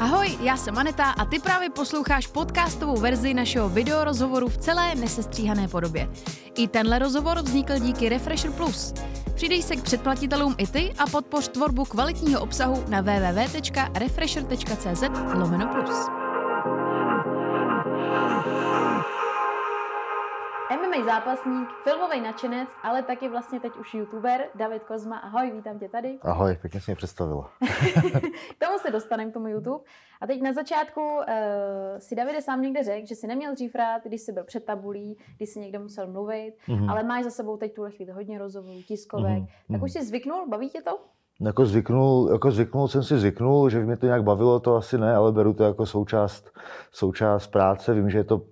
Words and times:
Ahoj, 0.00 0.38
já 0.40 0.56
jsem 0.56 0.78
Aneta 0.78 1.04
a 1.04 1.24
ty 1.24 1.38
právě 1.38 1.70
posloucháš 1.70 2.26
podcastovou 2.26 2.96
verzi 2.96 3.34
našeho 3.34 3.68
videorozhovoru 3.68 4.48
v 4.48 4.56
celé 4.56 4.94
nesestříhané 4.94 5.68
podobě. 5.68 6.08
I 6.56 6.68
tenhle 6.68 6.98
rozhovor 6.98 7.42
vznikl 7.42 7.78
díky 7.78 8.08
Refresher 8.08 8.50
Plus. 8.50 8.94
Přidej 9.34 9.62
se 9.62 9.76
k 9.76 9.82
předplatitelům 9.82 10.54
i 10.58 10.66
ty 10.66 10.94
a 10.98 11.06
podpoř 11.06 11.48
tvorbu 11.48 11.84
kvalitního 11.84 12.40
obsahu 12.40 12.84
na 12.88 13.00
www.refresher.cz 13.00 15.02
lomeno 15.34 15.66
plus. 15.66 16.23
MMA 20.70 21.04
zápasník, 21.04 21.68
filmový 21.82 22.20
nadšenec, 22.20 22.68
ale 22.82 23.02
taky 23.02 23.28
vlastně 23.28 23.60
teď 23.60 23.76
už 23.76 23.94
youtuber 23.94 24.40
David 24.54 24.84
Kozma. 24.84 25.18
Ahoj, 25.18 25.50
vítám 25.50 25.78
tě 25.78 25.88
tady. 25.88 26.18
Ahoj, 26.22 26.58
pěkně 26.60 26.80
jsi 26.80 26.90
mě 26.90 26.96
představila. 26.96 27.50
k 28.56 28.66
tomu 28.66 28.78
se 28.78 28.90
dostaneme, 28.90 29.30
k 29.30 29.34
tomu 29.34 29.48
YouTube. 29.48 29.84
A 30.20 30.26
teď 30.26 30.42
na 30.42 30.52
začátku 30.52 31.00
uh, 31.00 31.24
si 31.98 32.14
Davide 32.14 32.42
sám 32.42 32.62
někde 32.62 32.84
řekl, 32.84 33.06
že 33.06 33.14
si 33.14 33.26
neměl 33.26 33.54
dřív 33.54 33.74
rád, 33.74 34.02
když 34.04 34.20
jsi 34.20 34.32
byl 34.32 34.44
před 34.44 34.64
tabulí, 34.64 35.18
když 35.36 35.50
si 35.50 35.60
někde 35.60 35.78
musel 35.78 36.06
mluvit, 36.06 36.54
mm-hmm. 36.68 36.90
ale 36.90 37.02
máš 37.02 37.24
za 37.24 37.30
sebou 37.30 37.56
teď 37.56 37.74
tuhle 37.74 37.90
chvíli 37.90 38.12
hodně 38.12 38.38
rozhovorů, 38.38 38.82
tiskovek. 38.82 39.42
Mm-hmm. 39.42 39.72
Tak 39.72 39.82
už 39.82 39.92
jsi 39.92 40.04
zvyknul, 40.04 40.48
baví 40.48 40.70
tě 40.70 40.82
to? 40.82 40.98
Jako 41.40 41.66
zvyknul, 41.66 42.28
jako 42.32 42.50
zvyknul 42.50 42.88
jsem 42.88 43.02
si 43.02 43.18
zvyknul, 43.18 43.70
že 43.70 43.80
mě 43.80 43.96
to 43.96 44.06
nějak 44.06 44.22
bavilo, 44.22 44.60
to 44.60 44.76
asi 44.76 44.98
ne, 44.98 45.14
ale 45.14 45.32
beru 45.32 45.52
to 45.52 45.64
jako 45.64 45.86
součást, 45.86 46.50
součást 46.92 47.46
práce. 47.46 47.94
Vím, 47.94 48.10
že 48.10 48.18
je 48.18 48.24
to 48.24 48.42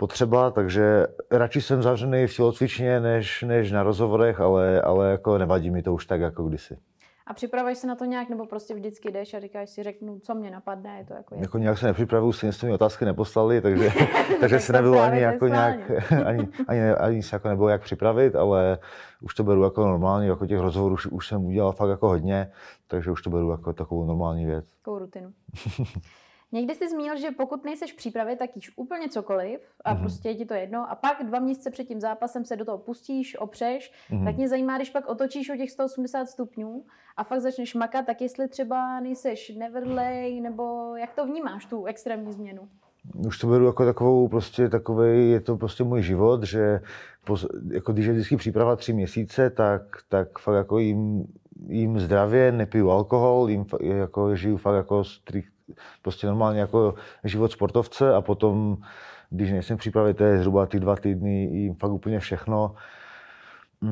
potřeba, 0.00 0.50
takže 0.50 1.06
radši 1.30 1.60
jsem 1.60 1.82
zavřený 1.82 2.26
v 2.26 2.36
tělocvičně 2.36 3.00
než, 3.00 3.42
než 3.42 3.72
na 3.72 3.82
rozhovorech, 3.82 4.40
ale, 4.40 4.82
ale 4.82 5.10
jako 5.10 5.38
nevadí 5.38 5.70
mi 5.70 5.82
to 5.82 5.94
už 5.94 6.06
tak 6.06 6.20
jako 6.20 6.44
kdysi. 6.44 6.76
A 7.26 7.34
připravuješ 7.34 7.78
se 7.78 7.86
na 7.86 7.94
to 7.94 8.04
nějak, 8.04 8.28
nebo 8.28 8.46
prostě 8.46 8.74
vždycky 8.74 9.10
jdeš 9.10 9.34
a 9.34 9.40
říkáš 9.40 9.70
si, 9.70 9.82
řeknu, 9.82 10.18
co 10.18 10.34
mě 10.34 10.50
napadne, 10.50 10.98
je 10.98 11.04
to 11.04 11.14
jako... 11.14 11.34
Jako 11.34 11.58
nějak 11.58 11.78
se 11.78 11.86
nepřipravuju, 11.86 12.32
si 12.32 12.52
jste 12.52 12.66
mi 12.66 12.72
otázky 12.72 13.04
neposlali, 13.04 13.60
takže, 13.60 13.90
takže 14.40 14.60
se 14.66 14.72
nebylo 14.72 15.00
ani 15.00 15.20
jako 15.20 15.48
nějak, 15.48 15.90
ani, 16.26 16.48
ani, 16.68 16.80
ani, 16.80 17.22
se 17.22 17.36
jako 17.36 17.48
nebylo 17.48 17.68
jak 17.68 17.82
připravit, 17.82 18.36
ale 18.36 18.78
už 19.22 19.34
to 19.34 19.44
beru 19.44 19.64
jako 19.64 19.84
normálně, 19.84 20.28
jako 20.28 20.46
těch 20.46 20.60
rozhovorů 20.60 20.94
už, 20.94 21.06
už 21.06 21.28
jsem 21.28 21.44
udělal 21.44 21.72
fakt 21.72 21.90
jako 21.90 22.08
hodně, 22.08 22.50
takže 22.86 23.10
už 23.10 23.22
to 23.22 23.30
beru 23.30 23.50
jako 23.50 23.72
takovou 23.72 24.04
normální 24.04 24.46
věc. 24.46 24.64
Takovou 24.78 24.98
rutinu. 24.98 25.30
Někdy 26.52 26.74
jsi 26.74 26.88
zmínil, 26.88 27.16
že 27.16 27.30
pokud 27.30 27.64
nejseš 27.64 27.92
v 27.92 27.96
přípravě, 27.96 28.36
tak 28.36 28.56
jíš 28.56 28.72
úplně 28.76 29.08
cokoliv 29.08 29.60
a 29.84 29.94
mm-hmm. 29.94 30.00
prostě 30.00 30.28
je 30.28 30.34
ti 30.34 30.44
to 30.44 30.54
jedno. 30.54 30.90
A 30.90 30.94
pak 30.94 31.26
dva 31.26 31.38
měsíce 31.38 31.70
před 31.70 31.84
tím 31.84 32.00
zápasem 32.00 32.44
se 32.44 32.56
do 32.56 32.64
toho 32.64 32.78
pustíš, 32.78 33.36
opřeš, 33.38 33.92
mm-hmm. 34.10 34.24
tak 34.24 34.36
mě 34.36 34.48
zajímá, 34.48 34.76
když 34.76 34.90
pak 34.90 35.08
otočíš 35.08 35.50
o 35.50 35.56
těch 35.56 35.70
180 35.70 36.24
stupňů 36.24 36.84
a 37.16 37.24
fakt 37.24 37.40
začneš 37.40 37.74
makat, 37.74 38.06
tak 38.06 38.20
jestli 38.20 38.48
třeba 38.48 39.00
nejseš 39.00 39.52
neverlej, 39.56 40.40
nebo 40.40 40.96
jak 40.96 41.14
to 41.14 41.26
vnímáš, 41.26 41.66
tu 41.66 41.84
extrémní 41.84 42.32
změnu? 42.32 42.68
Už 43.26 43.38
to 43.38 43.46
beru 43.46 43.66
jako 43.66 43.84
takovou, 43.84 44.28
prostě 44.28 44.68
takový, 44.68 45.30
je 45.30 45.40
to 45.40 45.56
prostě 45.56 45.84
můj 45.84 46.02
život, 46.02 46.42
že 46.42 46.80
jako 47.72 47.92
když 47.92 48.06
je 48.06 48.12
vždycky 48.12 48.36
příprava 48.36 48.76
tři 48.76 48.92
měsíce, 48.92 49.50
tak, 49.50 49.82
tak 50.08 50.38
fakt 50.38 50.54
jako 50.54 50.78
jim, 50.78 51.24
jim 51.68 52.00
zdravě, 52.00 52.52
nepiju 52.52 52.90
alkohol, 52.90 53.50
jim 53.50 53.66
jako 53.80 54.36
žiju 54.36 54.56
fakt 54.56 54.76
jako 54.76 55.04
strikt, 55.04 55.52
prostě 56.02 56.26
normálně 56.26 56.60
jako 56.60 56.94
život 57.24 57.52
sportovce 57.52 58.14
a 58.14 58.20
potom, 58.20 58.76
když 59.30 59.50
nejsem 59.50 59.76
v 59.76 59.80
přípravě, 59.80 60.14
to 60.14 60.24
je 60.24 60.38
zhruba 60.38 60.66
ty 60.66 60.80
dva 60.80 60.96
týdny, 60.96 61.44
jim 61.44 61.74
fakt 61.74 61.92
úplně 61.92 62.20
všechno. 62.20 62.74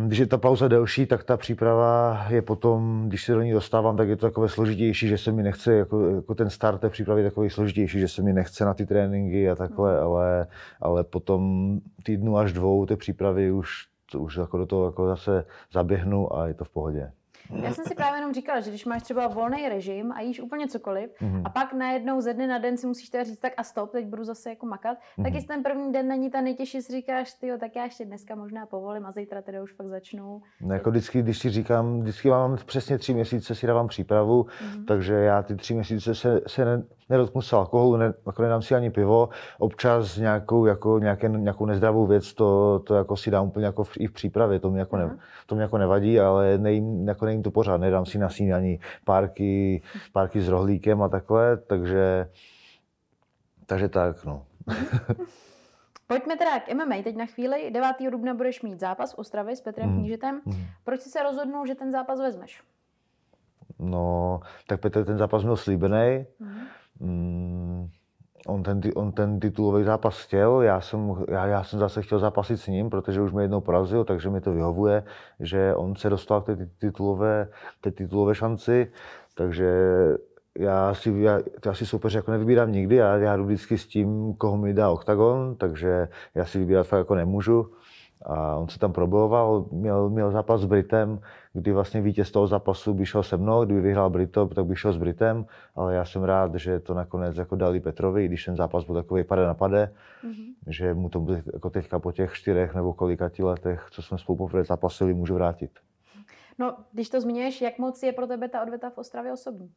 Když 0.07 0.19
je 0.19 0.27
ta 0.27 0.39
pauza 0.39 0.69
delší, 0.69 1.07
tak 1.07 1.25
ta 1.25 1.37
příprava 1.37 2.27
je 2.29 2.43
potom, 2.43 3.05
když 3.09 3.25
se 3.25 3.35
do 3.35 3.43
ní 3.43 3.53
dostávám, 3.53 3.97
tak 3.97 4.09
je 4.09 4.17
to 4.17 4.27
takové 4.27 4.49
složitější, 4.49 5.09
že 5.09 5.19
se 5.19 5.33
mi 5.33 5.43
nechce, 5.43 5.75
jako, 5.75 6.09
jako 6.09 6.35
ten 6.35 6.51
start 6.51 6.81
té 6.81 6.91
přípravy 6.91 7.23
je 7.23 7.31
takový 7.31 7.51
složitější, 7.51 8.01
že 8.01 8.09
se 8.09 8.23
mi 8.23 8.33
nechce 8.33 8.65
na 8.65 8.75
ty 8.75 8.87
tréninky 8.87 9.51
a 9.51 9.55
takhle, 9.55 9.95
mm. 9.95 10.03
ale, 10.03 10.47
ale 10.81 11.05
potom 11.05 11.73
týdnu 12.03 12.37
až 12.37 12.53
dvou 12.53 12.87
té 12.87 12.97
přípravy 12.97 13.53
už, 13.53 13.87
už 14.17 14.37
jako 14.37 14.59
do 14.59 14.67
toho 14.67 14.85
jako 14.85 15.07
zase 15.07 15.45
zaběhnu 15.73 16.37
a 16.37 16.47
je 16.47 16.55
to 16.55 16.65
v 16.65 16.71
pohodě. 16.71 17.13
Já 17.51 17.75
jsem 17.75 17.85
si 17.85 17.95
právě 17.95 18.19
jenom 18.19 18.35
říkala, 18.35 18.61
že 18.61 18.71
když 18.71 18.85
máš 18.85 19.03
třeba 19.03 19.27
volný 19.27 19.69
režim 19.69 20.13
a 20.13 20.21
jíš 20.21 20.41
úplně 20.41 20.69
cokoliv 20.69 21.11
mm-hmm. 21.21 21.43
a 21.45 21.51
pak 21.51 21.73
najednou 21.73 22.21
ze 22.21 22.35
dne 22.35 22.47
na 22.47 22.59
den 22.59 22.77
si 22.77 22.87
musíš 22.87 23.09
teda 23.09 23.25
říct 23.25 23.41
tak 23.41 23.53
a 23.57 23.63
stop, 23.63 23.93
teď 23.93 24.07
budu 24.07 24.25
zase 24.25 24.51
jako 24.51 24.67
makat, 24.67 24.99
mm-hmm. 24.99 25.23
tak 25.23 25.35
jestli 25.35 25.49
ten 25.49 25.63
první 25.63 25.93
den 25.93 26.09
není 26.09 26.31
ta 26.31 26.41
nejtěžší, 26.41 26.83
si 26.83 26.93
říkáš, 26.93 27.35
ty 27.35 27.59
tak 27.61 27.77
já 27.77 27.85
ještě 27.85 28.05
dneska 28.05 28.35
možná 28.35 28.67
povolím 28.67 29.07
a 29.07 29.11
zítra 29.13 29.43
teda 29.43 29.63
už 29.63 29.73
fakt 29.73 29.89
začnu. 29.89 30.43
No, 30.61 30.75
jako 30.75 30.91
vždycky, 30.91 31.23
když 31.23 31.39
si 31.39 31.51
říkám, 31.51 32.01
vždycky 32.01 32.31
mám 32.31 32.57
přesně 32.67 32.99
tři 32.99 33.15
měsíce, 33.15 33.55
si 33.55 33.67
dávám 33.67 33.89
přípravu, 33.89 34.43
mm-hmm. 34.43 34.85
takže 34.85 35.15
já 35.15 35.43
ty 35.43 35.57
tři 35.57 35.75
měsíce 35.75 36.15
se, 36.15 36.41
se 36.47 36.65
ne, 36.65 36.83
nedotknu 37.09 37.43
se 37.43 37.57
alkoholu, 37.57 37.97
ne, 37.97 38.15
jako 38.27 38.43
nedám 38.43 38.63
si 38.63 38.75
ani 38.75 38.91
pivo, 38.91 39.29
občas 39.59 40.17
nějakou, 40.17 40.67
jako, 40.67 40.99
nějaké, 40.99 41.29
nějakou 41.29 41.67
nezdravou 41.67 42.07
věc, 42.07 42.35
to, 42.35 42.79
to 42.79 42.95
jako 42.95 43.17
si 43.17 43.31
dám 43.31 43.47
úplně 43.47 43.67
jako 43.67 43.85
v, 43.85 43.93
i 43.99 44.07
v 44.07 44.13
přípravě, 44.13 44.61
to 44.61 44.71
mi 44.71 44.79
jako, 44.79 44.97
ne, 44.97 45.19
to 45.47 45.55
mi 45.55 45.63
jako 45.63 45.79
nevadí, 45.79 46.21
ale 46.21 46.59
nejím, 46.59 47.09
jako 47.09 47.25
nejím 47.25 47.43
to 47.43 47.51
pořád, 47.51 47.77
nedám 47.77 48.07
si 48.07 48.19
na 48.19 48.29
snídaní 48.29 48.81
párky, 49.05 49.83
párky 50.13 50.41
s 50.41 50.49
rohlíkem 50.49 51.03
a 51.03 51.09
takhle, 51.09 51.57
takže, 51.57 52.29
takže 53.67 53.89
tak, 53.89 54.25
no. 54.25 54.43
Pojďme 56.07 56.37
teda 56.37 56.61
k 56.61 56.75
MMA 56.75 57.03
teď 57.03 57.17
na 57.17 57.27
chvíli. 57.27 57.71
9. 57.71 58.11
dubna 58.11 58.35
budeš 58.35 58.63
mít 58.63 58.81
zápas 58.81 59.13
v 59.15 59.19
Ostravě 59.19 59.57
s 59.57 59.61
Petrem 59.61 59.91
mm. 59.91 59.97
Knížetem. 59.97 60.41
Mm. 60.45 60.55
Proč 60.85 61.01
jsi 61.01 61.11
se 61.11 61.23
rozhodnul, 61.23 61.67
že 61.67 61.75
ten 61.75 61.91
zápas 61.91 62.21
vezmeš? 62.21 62.63
No, 63.79 64.41
tak 64.67 64.81
Petr 64.81 65.05
ten 65.05 65.19
zápas 65.19 65.43
měl 65.43 65.57
slíbený. 65.57 66.27
Mm. 66.39 66.61
Mm, 67.01 67.89
on 68.47 68.63
ten, 68.63 68.81
on 68.95 69.13
ten 69.13 69.41
titulový 69.41 69.85
zápas 69.85 70.21
chtěl, 70.21 70.63
já 70.63 70.81
jsem, 70.81 71.15
já, 71.29 71.47
já 71.47 71.65
jsem 71.65 71.79
zase 71.79 72.03
chtěl 72.03 72.19
zápasit 72.19 72.61
s 72.61 72.67
ním, 72.67 72.91
protože 72.91 73.21
už 73.21 73.33
mě 73.33 73.43
jednou 73.43 73.61
porazil, 73.61 74.05
takže 74.05 74.31
mi 74.31 74.41
to 74.41 74.53
vyhovuje, 74.53 75.05
že 75.41 75.75
on 75.75 75.97
se 75.97 76.11
dostal 76.11 76.41
k 76.41 76.47
té 76.47 76.69
titulové, 76.79 77.49
té 77.81 77.91
titulové 77.91 78.35
šanci, 78.35 78.93
takže 79.35 79.73
já 80.59 80.95
si, 80.95 81.15
já, 81.19 81.41
já 81.67 81.75
si 81.75 81.87
soupeř 81.87 82.15
jako 82.15 82.31
nevybírám 82.31 82.73
nikdy, 82.73 82.97
já, 82.97 83.17
já 83.17 83.37
jdu 83.37 83.45
vždycky 83.45 83.79
s 83.79 83.87
tím, 83.87 84.35
koho 84.35 84.57
mi 84.57 84.75
dá 84.75 84.91
OKTAGON, 84.91 85.57
takže 85.57 86.09
já 86.35 86.45
si 86.45 86.59
vybírat 86.59 86.87
fakt 86.87 86.99
jako 86.99 87.15
nemůžu. 87.15 87.73
A 88.23 88.57
on 88.57 88.69
se 88.69 88.79
tam 88.79 88.93
probojoval, 88.93 89.67
měl, 89.73 90.11
měl 90.11 90.31
zápas 90.31 90.61
s 90.61 90.65
Britem, 90.65 91.21
kdy 91.53 91.73
vlastně 91.73 92.01
vítěz 92.01 92.31
toho 92.31 92.47
zápasu 92.47 92.95
by 92.95 93.07
šel 93.07 93.23
se 93.23 93.37
mnou, 93.37 93.65
kdyby 93.65 93.81
vyhrál 93.81 94.11
Brito, 94.11 94.47
tak 94.47 94.67
by 94.67 94.77
šel 94.77 94.93
s 94.93 94.97
Britem, 94.97 95.47
ale 95.75 95.95
já 95.95 96.05
jsem 96.05 96.23
rád, 96.23 96.55
že 96.55 96.81
to 96.81 96.95
nakonec 96.95 97.37
jako 97.37 97.57
dali 97.57 97.81
Petrovi, 97.81 98.27
když 98.27 98.45
ten 98.45 98.57
zápas 98.57 98.85
byl 98.85 98.95
takový 98.95 99.25
pade 99.25 99.47
na 99.47 99.55
pade, 99.55 99.93
mm-hmm. 100.25 100.55
že 100.67 100.95
mu 100.95 101.09
to 101.09 101.27
jako 101.53 101.71
teďka 101.71 101.99
po 101.99 102.13
těch 102.13 102.33
čtyřech 102.33 102.75
nebo 102.75 102.93
kolika 102.93 103.31
letech, 103.39 103.89
co 103.91 104.03
jsme 104.03 104.19
spolu 104.19 104.39
poprvé 104.39 104.65
zápasili, 104.65 105.15
můžu 105.15 105.35
vrátit. 105.35 105.71
No, 106.59 106.77
když 106.93 107.09
to 107.09 107.21
zmiňuješ, 107.21 107.61
jak 107.61 107.79
moc 107.79 108.03
je 108.03 108.13
pro 108.13 108.27
tebe 108.27 108.49
ta 108.49 108.63
odveta 108.63 108.91
v 108.91 108.99
Ostravě 108.99 109.33
osobní? 109.33 109.73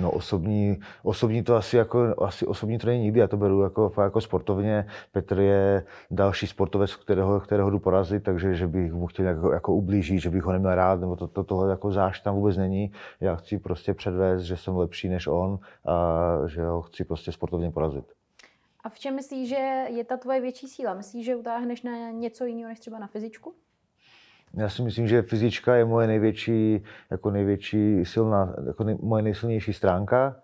No 0.00 0.10
osobní, 0.10 0.80
osobní 1.02 1.42
to 1.42 1.56
asi 1.56 1.76
jako, 1.76 2.14
asi 2.18 2.46
osobní 2.46 2.78
to 2.78 2.86
není 2.86 3.02
nikdy, 3.02 3.20
já 3.20 3.26
to 3.26 3.36
beru 3.36 3.62
jako, 3.62 3.92
jako 4.02 4.20
sportovně. 4.20 4.86
Petr 5.12 5.40
je 5.40 5.84
další 6.10 6.46
sportovec, 6.46 6.96
kterého, 6.96 7.40
kterého 7.40 7.70
jdu 7.70 7.78
porazit, 7.78 8.22
takže 8.22 8.54
že 8.54 8.66
bych 8.66 8.92
mu 8.92 9.06
chtěl 9.06 9.26
jako, 9.26 9.52
jako 9.52 9.74
ublížit, 9.74 10.20
že 10.20 10.30
bych 10.30 10.42
ho 10.42 10.52
neměl 10.52 10.74
rád, 10.74 11.00
nebo 11.00 11.16
to, 11.16 11.26
to, 11.26 11.44
tohle 11.44 11.70
jako 11.70 11.92
zášť 11.92 12.24
tam 12.24 12.34
vůbec 12.34 12.56
není. 12.56 12.92
Já 13.20 13.36
chci 13.36 13.58
prostě 13.58 13.94
předvést, 13.94 14.42
že 14.42 14.56
jsem 14.56 14.76
lepší 14.76 15.08
než 15.08 15.26
on 15.26 15.58
a 15.86 16.18
že 16.46 16.64
ho 16.64 16.82
chci 16.82 17.04
prostě 17.04 17.32
sportovně 17.32 17.70
porazit. 17.70 18.04
A 18.84 18.88
v 18.88 18.98
čem 18.98 19.14
myslíš, 19.14 19.48
že 19.48 19.84
je 19.88 20.04
ta 20.04 20.16
tvoje 20.16 20.40
větší 20.40 20.68
síla? 20.68 20.94
Myslíš, 20.94 21.26
že 21.26 21.36
utáhneš 21.36 21.82
na 21.82 22.10
něco 22.10 22.44
jiného 22.44 22.68
než 22.68 22.80
třeba 22.80 22.98
na 22.98 23.06
fyzičku? 23.06 23.54
Já 24.54 24.68
si 24.68 24.82
myslím, 24.82 25.08
že 25.08 25.22
fyzička 25.22 25.74
je 25.74 25.84
moje 25.84 26.06
největší, 26.06 26.80
jako 27.10 27.30
největší 27.30 28.04
silná, 28.04 28.54
jako 28.66 28.84
nej, 28.84 28.98
moje 29.02 29.22
nejsilnější 29.22 29.72
stránka. 29.72 30.36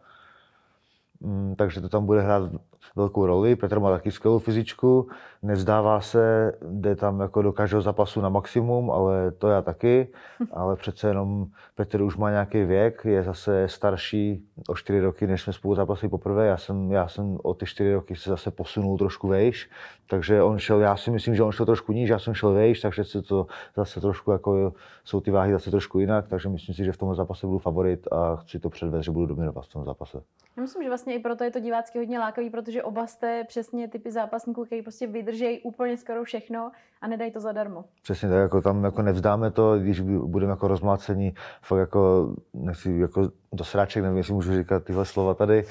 Mm, 1.20 1.54
takže 1.56 1.80
to 1.80 1.88
tam 1.88 2.06
bude 2.06 2.22
hrát 2.22 2.50
velkou 2.96 3.26
roli. 3.26 3.56
Petr 3.56 3.80
má 3.80 3.90
taky 3.90 4.10
skvělou 4.10 4.38
fyzičku, 4.38 5.08
nevzdává 5.44 6.00
se, 6.00 6.52
jde 6.70 6.96
tam 6.96 7.20
jako 7.20 7.42
do 7.42 7.52
každého 7.52 7.82
zápasu 7.82 8.20
na 8.20 8.28
maximum, 8.28 8.90
ale 8.90 9.30
to 9.30 9.48
já 9.48 9.62
taky. 9.62 10.08
Ale 10.52 10.76
přece 10.76 11.08
jenom 11.08 11.46
Petr 11.74 12.02
už 12.02 12.16
má 12.16 12.30
nějaký 12.30 12.64
věk, 12.64 13.04
je 13.04 13.22
zase 13.22 13.68
starší 13.68 14.44
o 14.68 14.74
čtyři 14.74 15.00
roky, 15.00 15.26
než 15.26 15.42
jsme 15.42 15.52
spolu 15.52 15.74
zápasili 15.74 16.10
poprvé. 16.10 16.46
Já 16.46 16.56
jsem, 16.56 16.92
já 16.92 17.08
jsem 17.08 17.38
o 17.42 17.54
ty 17.54 17.66
čtyři 17.66 17.94
roky 17.94 18.16
se 18.16 18.30
zase 18.30 18.50
posunul 18.50 18.98
trošku 18.98 19.28
vejš, 19.28 19.70
takže 20.08 20.42
on 20.42 20.58
šel, 20.58 20.80
já 20.80 20.96
si 20.96 21.10
myslím, 21.10 21.34
že 21.34 21.42
on 21.42 21.52
šel 21.52 21.66
trošku 21.66 21.92
níž, 21.92 22.10
já 22.10 22.18
jsem 22.18 22.34
šel 22.34 22.52
vejš, 22.52 22.80
takže 22.80 23.04
se 23.04 23.22
to 23.22 23.46
zase 23.76 24.00
trošku 24.00 24.30
jako, 24.30 24.72
jsou 25.04 25.20
ty 25.20 25.30
váhy 25.30 25.52
zase 25.52 25.70
trošku 25.70 25.98
jinak, 26.00 26.28
takže 26.28 26.48
myslím 26.48 26.74
si, 26.74 26.84
že 26.84 26.92
v 26.92 26.96
tomhle 26.96 27.16
zápase 27.16 27.46
budu 27.46 27.58
favorit 27.58 28.08
a 28.12 28.36
chci 28.36 28.58
to 28.58 28.70
předvést, 28.70 29.04
že 29.04 29.10
budu 29.10 29.26
dominovat 29.26 29.64
v 29.64 29.72
tom 29.72 29.84
zápase. 29.84 30.22
Já 30.56 30.62
myslím, 30.62 30.82
že 30.82 30.88
vlastně 30.88 31.14
i 31.14 31.18
proto 31.18 31.44
je 31.44 31.50
to 31.50 31.60
divácky 31.60 31.98
hodně 31.98 32.18
lákavý, 32.18 32.50
protože 32.50 32.82
oba 32.82 33.06
jste 33.06 33.44
přesně 33.48 33.88
typy 33.88 34.10
zápasníků, 34.10 34.64
kteří 34.64 34.82
prostě 34.82 35.06
vydržejí 35.34 35.60
úplně 35.60 35.96
skoro 35.96 36.24
všechno 36.24 36.70
a 37.00 37.06
nedají 37.06 37.30
to 37.30 37.40
zadarmo. 37.40 37.84
Přesně 38.02 38.28
tak, 38.28 38.38
jako 38.38 38.60
tam 38.60 38.84
jako 38.84 39.02
nevzdáme 39.02 39.50
to, 39.50 39.78
když 39.78 40.00
budeme 40.00 40.52
jako 40.52 40.68
rozmlácení, 40.68 41.34
fakt 41.62 41.78
jako, 41.78 42.34
nechci 42.54 42.98
jako 42.98 43.30
do 43.52 43.64
sráček, 43.64 44.02
nevím, 44.02 44.18
jestli 44.18 44.34
můžu 44.34 44.52
říkat 44.52 44.84
tyhle 44.84 45.04
slova 45.04 45.34
tady. 45.34 45.64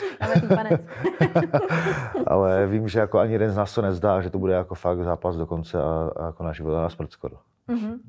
Ale 2.27 2.67
vím, 2.71 2.87
že 2.87 2.99
jako 2.99 3.19
ani 3.19 3.33
jeden 3.33 3.51
z 3.51 3.55
nás 3.55 3.75
to 3.75 3.81
nezdá, 3.81 4.21
že 4.21 4.29
to 4.29 4.39
bude 4.39 4.53
jako 4.53 4.75
fakt 4.75 5.03
zápas 5.03 5.35
do 5.35 5.45
konce 5.45 5.81
a, 5.81 6.11
a 6.15 6.25
jako 6.25 6.43
na 6.43 6.53
život 6.53 6.75
a 6.75 6.81
na 6.81 6.89
smrt 6.89 7.11
skoro. 7.11 7.35
Mm-hmm. 7.69 7.99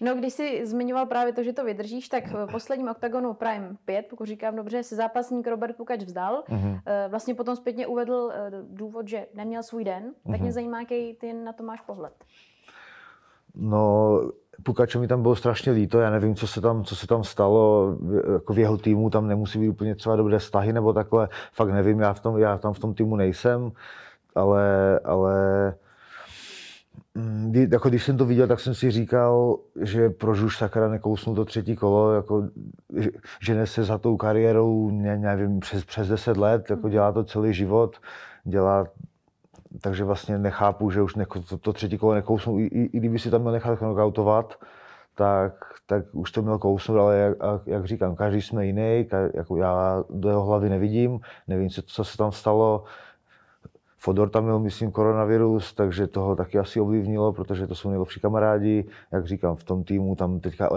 No, 0.00 0.14
když 0.14 0.32
jsi 0.32 0.66
zmiňoval 0.66 1.06
právě 1.06 1.32
to, 1.32 1.42
že 1.42 1.52
to 1.52 1.64
vydržíš, 1.64 2.08
tak 2.08 2.32
v 2.32 2.52
posledním 2.52 2.88
oktagonu 2.88 3.34
Prime 3.34 3.76
5, 3.84 4.06
pokud 4.10 4.26
říkám 4.26 4.56
dobře, 4.56 4.82
se 4.82 4.96
zápasník 4.96 5.46
Robert 5.46 5.76
Pukač 5.76 6.02
vzdal. 6.02 6.44
Mm-hmm. 6.48 6.80
Vlastně 7.08 7.34
potom 7.34 7.56
zpětně 7.56 7.86
uvedl 7.86 8.32
eh, 8.34 8.50
důvod, 8.62 9.08
že 9.08 9.26
neměl 9.34 9.62
svůj 9.62 9.84
den. 9.84 10.02
Mm-hmm. 10.02 10.30
Tak 10.30 10.40
mě 10.40 10.48
mhm. 10.48 10.52
zajímá, 10.52 10.80
jaký 10.80 11.14
ty 11.14 11.32
na 11.32 11.52
to 11.52 11.62
máš 11.62 11.80
pohled. 11.80 12.12
No, 13.54 14.20
Pukače 14.62 14.98
mi 14.98 15.08
tam 15.08 15.22
bylo 15.22 15.36
strašně 15.36 15.72
líto, 15.72 16.00
já 16.00 16.10
nevím, 16.10 16.34
co 16.34 16.46
se 16.46 16.60
tam, 16.60 16.84
co 16.84 16.96
se 16.96 17.06
tam 17.06 17.24
stalo, 17.24 17.94
jako 18.32 18.52
v 18.52 18.58
jeho 18.58 18.78
týmu 18.78 19.10
tam 19.10 19.26
nemusí 19.26 19.58
být 19.58 19.68
úplně 19.68 19.94
třeba 19.94 20.16
dobré 20.16 20.38
vztahy 20.38 20.72
nebo 20.72 20.92
takhle, 20.92 21.28
fakt 21.52 21.70
nevím, 21.70 22.00
já, 22.00 22.12
v 22.12 22.20
tom, 22.20 22.38
já 22.38 22.58
tam 22.58 22.72
v 22.72 22.78
tom 22.78 22.94
týmu 22.94 23.16
nejsem, 23.16 23.72
ale, 24.34 24.98
ale 25.04 25.34
Mm, 27.14 27.54
jako 27.72 27.88
když 27.88 28.04
jsem 28.04 28.16
to 28.16 28.24
viděl, 28.24 28.46
tak 28.46 28.60
jsem 28.60 28.74
si 28.74 28.90
říkal, 28.90 29.58
že 29.80 30.10
proč 30.10 30.40
už 30.40 30.58
sakra 30.58 30.88
nekousnul 30.88 31.36
to 31.36 31.44
třetí 31.44 31.76
kolo, 31.76 32.12
jako, 32.12 32.48
že 33.40 33.54
nese 33.54 33.84
za 33.84 33.98
tou 33.98 34.16
kariérou, 34.16 34.90
ne, 34.90 35.18
nevím, 35.18 35.60
přes, 35.60 35.84
přes 35.84 36.08
10 36.08 36.36
let, 36.36 36.70
jako 36.70 36.88
dělá 36.88 37.12
to 37.12 37.24
celý 37.24 37.54
život, 37.54 37.96
dělá, 38.44 38.86
takže 39.80 40.04
vlastně 40.04 40.38
nechápu, 40.38 40.90
že 40.90 41.02
už 41.02 41.14
neko, 41.14 41.40
to, 41.40 41.58
to 41.58 41.72
třetí 41.72 41.98
kolo 41.98 42.14
nekousnul, 42.14 42.60
I, 42.60 42.64
i, 42.64 42.82
i 42.82 42.98
kdyby 42.98 43.18
si 43.18 43.30
tam 43.30 43.40
měl 43.40 43.52
nechat 43.52 43.78
knockoutovat, 43.78 44.54
tak, 45.14 45.52
tak 45.86 46.04
už 46.12 46.32
to 46.32 46.42
měl 46.42 46.58
kousnout, 46.58 46.98
ale 46.98 47.16
jak, 47.16 47.36
jak 47.66 47.84
říkám, 47.84 48.16
každý 48.16 48.42
jsme 48.42 48.66
jiný, 48.66 49.06
jako 49.34 49.56
já 49.56 50.04
do 50.10 50.28
jeho 50.28 50.44
hlavy 50.44 50.68
nevidím, 50.68 51.20
nevím, 51.48 51.70
co, 51.70 51.82
co 51.82 52.04
se 52.04 52.16
tam 52.16 52.32
stalo, 52.32 52.84
Fodor 54.00 54.30
tam 54.30 54.44
měl, 54.44 54.58
myslím, 54.58 54.92
koronavirus, 54.92 55.74
takže 55.74 56.06
toho 56.06 56.36
taky 56.36 56.58
asi 56.58 56.80
ovlivnilo, 56.80 57.32
protože 57.32 57.66
to 57.66 57.74
jsou 57.74 57.88
nejlepší 57.88 58.20
kamarádi. 58.20 58.88
Jak 59.12 59.26
říkám, 59.26 59.56
v 59.56 59.64
tom 59.64 59.84
týmu 59.84 60.16
tam 60.16 60.40
teďka 60.40 60.70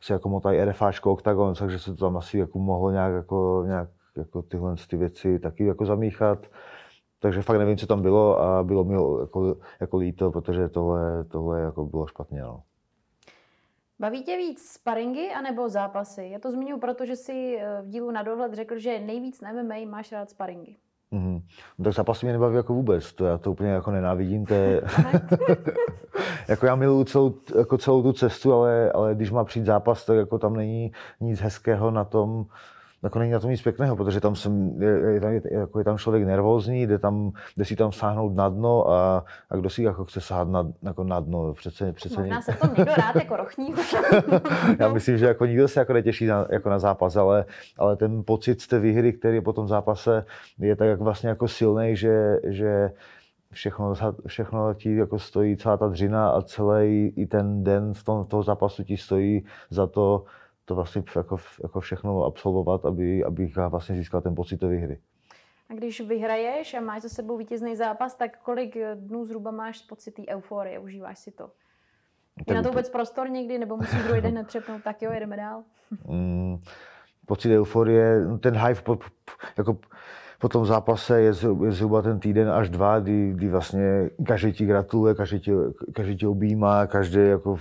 se 0.00 0.12
jako 0.12 0.28
motají 0.28 0.64
RFAčko, 0.64 1.12
OKTAGON, 1.12 1.54
takže 1.54 1.78
se 1.78 1.94
to 1.94 2.04
tam 2.04 2.16
asi 2.16 2.38
jako 2.38 2.58
mohlo 2.58 2.90
nějak, 2.90 3.12
jako, 3.14 3.64
nějak 3.66 3.88
jako 4.16 4.42
tyhle 4.42 4.74
ty 4.88 4.96
věci 4.96 5.38
taky 5.38 5.64
jako 5.64 5.86
zamíchat. 5.86 6.46
Takže 7.18 7.42
fakt 7.42 7.58
nevím, 7.58 7.76
co 7.76 7.86
tam 7.86 8.02
bylo 8.02 8.40
a 8.40 8.62
bylo 8.62 8.84
mi 8.84 8.94
jako, 9.20 9.56
jako 9.80 9.96
líto, 9.96 10.30
protože 10.30 10.68
tohle, 10.68 11.24
tohle 11.24 11.60
jako 11.60 11.84
bylo 11.84 12.06
špatně. 12.06 12.42
No. 12.42 12.62
Baví 13.98 14.22
tě 14.22 14.36
víc 14.36 14.70
sparingy 14.70 15.32
anebo 15.32 15.68
zápasy? 15.68 16.28
Já 16.32 16.38
to 16.38 16.52
zmiňuji, 16.52 16.80
protože 16.80 17.16
si 17.16 17.58
eh, 17.60 17.82
v 17.82 17.88
dílu 17.88 18.10
na 18.10 18.22
dohled 18.22 18.54
řekl, 18.54 18.78
že 18.78 19.00
nejvíc 19.00 19.40
na 19.40 19.52
MMA 19.52 19.74
máš 19.86 20.12
rád 20.12 20.30
sparingy. 20.30 20.76
Mm-hmm. 21.12 21.42
No, 21.78 21.84
tak 21.84 21.94
zápasy 21.94 22.26
mě 22.26 22.32
nebaví 22.32 22.56
jako 22.56 22.74
vůbec, 22.74 23.12
to 23.12 23.24
já 23.24 23.38
to 23.38 23.52
úplně 23.52 23.70
jako 23.70 23.90
nenávidím, 23.90 24.46
to 24.46 24.54
je... 24.54 24.82
jako 26.48 26.66
já 26.66 26.74
miluju 26.74 27.04
celou, 27.04 27.34
jako 27.58 27.78
celou 27.78 28.02
tu 28.02 28.12
cestu, 28.12 28.52
ale, 28.52 28.92
ale 28.92 29.14
když 29.14 29.30
má 29.30 29.44
přijít 29.44 29.66
zápas, 29.66 30.04
tak 30.04 30.16
jako 30.16 30.38
tam 30.38 30.56
není 30.56 30.92
nic 31.20 31.40
hezkého 31.40 31.90
na 31.90 32.04
tom, 32.04 32.46
jako 33.02 33.18
není 33.18 33.32
na 33.32 33.40
tom 33.40 33.50
nic 33.50 33.62
pěkného, 33.62 33.96
protože 33.96 34.20
tam 34.20 34.36
jsem, 34.36 34.82
je, 34.82 34.88
je, 34.88 35.20
je, 35.32 35.42
jako 35.58 35.78
je 35.78 35.84
tam 35.84 35.98
člověk 35.98 36.26
nervózní, 36.26 36.86
jde, 36.86 36.98
tam, 36.98 37.32
jde 37.56 37.64
si 37.64 37.76
tam 37.76 37.92
sáhnout 37.92 38.34
na 38.34 38.48
dno 38.48 38.90
a, 38.90 39.24
a 39.50 39.56
kdo 39.56 39.70
si 39.70 39.82
jako 39.82 40.04
chce 40.04 40.20
sáhat 40.20 40.48
na, 40.48 40.72
jako 40.82 41.04
na 41.04 41.20
dno. 41.20 41.54
Přece, 41.54 41.92
přece 41.92 42.20
Možná 42.20 42.42
se 42.42 42.52
to 42.52 42.66
někdo 42.66 42.84
rád 42.84 43.16
jako 43.16 43.36
rochní. 43.36 43.74
Já 44.78 44.88
myslím, 44.88 45.18
že 45.18 45.26
jako 45.26 45.46
nikdo 45.46 45.68
se 45.68 45.80
jako 45.80 45.92
netěší 45.92 46.26
na, 46.26 46.46
jako 46.50 46.70
na 46.70 46.78
zápas, 46.78 47.16
ale, 47.16 47.44
ale 47.78 47.96
ten 47.96 48.22
pocit 48.24 48.60
z 48.60 48.68
té 48.68 48.78
výhry, 48.78 49.12
který 49.12 49.36
je 49.36 49.42
po 49.42 49.52
tom 49.52 49.68
zápase, 49.68 50.24
je 50.58 50.76
tak 50.76 50.88
jak 50.88 51.00
vlastně 51.00 51.28
jako 51.28 51.48
silný, 51.48 51.96
že, 51.96 52.36
že 52.44 52.90
všechno, 53.52 53.94
všechno 54.26 54.74
ti 54.74 54.96
jako 54.96 55.18
stojí 55.18 55.56
celá 55.56 55.76
ta 55.76 55.88
dřina 55.88 56.30
a 56.30 56.42
celý 56.42 57.12
i 57.16 57.26
ten 57.26 57.64
den 57.64 57.94
v 57.94 58.04
tom, 58.04 58.26
toho 58.26 58.42
zápasu 58.42 58.84
ti 58.84 58.96
stojí 58.96 59.44
za 59.70 59.86
to, 59.86 60.24
to 60.70 60.74
vlastně 60.74 61.02
jako, 61.16 61.36
jako 61.62 61.80
všechno 61.80 62.24
absolvovat, 62.24 62.84
aby, 62.84 63.24
abych 63.24 63.56
vlastně 63.56 63.96
získal 63.96 64.20
ten 64.20 64.34
pocit 64.34 64.56
té 64.56 64.68
výhry. 64.68 64.98
A 65.70 65.74
když 65.74 66.00
vyhraješ 66.00 66.74
a 66.74 66.80
máš 66.80 67.02
za 67.02 67.08
sebou 67.08 67.36
vítězný 67.36 67.76
zápas, 67.76 68.14
tak 68.14 68.38
kolik 68.42 68.76
dnů 68.94 69.24
zhruba 69.24 69.50
máš 69.50 69.82
pocit 69.82 70.10
té 70.10 70.22
euforie? 70.28 70.78
Užíváš 70.78 71.18
si 71.18 71.30
to? 71.30 71.50
Je 72.48 72.54
na 72.54 72.62
to 72.62 72.68
vůbec 72.68 72.90
prostor 72.90 73.30
někdy, 73.30 73.58
nebo 73.58 73.76
musíš 73.76 74.02
druhý 74.02 74.20
den 74.20 74.44
přepnout, 74.44 74.82
tak 74.82 75.02
jo, 75.02 75.12
jedeme 75.12 75.36
dál? 75.36 75.62
mm, 76.08 76.62
pocit 77.26 77.58
euforie, 77.58 78.20
ten 78.40 78.56
hype, 78.56 78.92
jako 79.58 79.78
po 80.40 80.48
tom 80.48 80.66
zápase 80.66 81.20
je, 81.20 81.32
je 81.64 81.72
zhruba 81.72 82.02
ten 82.02 82.20
týden 82.20 82.50
až 82.50 82.70
dva, 82.70 83.00
kdy, 83.00 83.32
kdy 83.32 83.48
vlastně 83.48 84.10
každý 84.26 84.52
ti 84.52 84.66
gratuluje, 84.66 85.14
každý 85.14 85.40
ti, 85.40 85.52
každý 85.92 86.16
ti 86.16 86.26
objímá, 86.26 86.86
každý 86.86 87.20
jako 87.20 87.58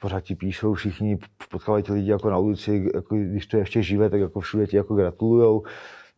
pořád 0.00 0.20
ti 0.20 0.34
píšou, 0.34 0.74
všichni 0.74 1.18
potkávají 1.50 1.84
ti 1.84 1.92
lidi 1.92 2.10
jako 2.10 2.30
na 2.30 2.38
ulici, 2.38 2.90
jako 2.94 3.14
když 3.16 3.46
to 3.46 3.56
je 3.56 3.60
ještě 3.60 3.82
živé, 3.82 4.10
tak 4.10 4.20
jako 4.20 4.40
všude 4.40 4.66
ti 4.66 4.76
jako 4.76 4.94
gratulujou. 4.94 5.62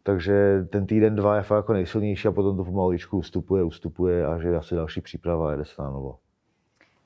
Takže 0.03 0.67
ten 0.71 0.87
týden, 0.87 1.15
dva 1.15 1.37
je 1.37 1.43
fakt 1.43 1.57
jako 1.57 1.73
nejsilnější 1.73 2.29
a 2.29 2.33
potom 2.33 2.57
to 2.57 2.65
pomaličku 2.65 3.19
ustupuje, 3.19 3.63
ustupuje 3.63 4.27
a 4.27 4.39
že 4.39 4.49
je 4.49 4.57
asi 4.57 4.75
další 4.75 5.01
příprava 5.01 5.53
a 5.53 5.57
jde 5.57 5.65
se 5.65 5.83
na 5.83 5.91
novo. 5.91 6.19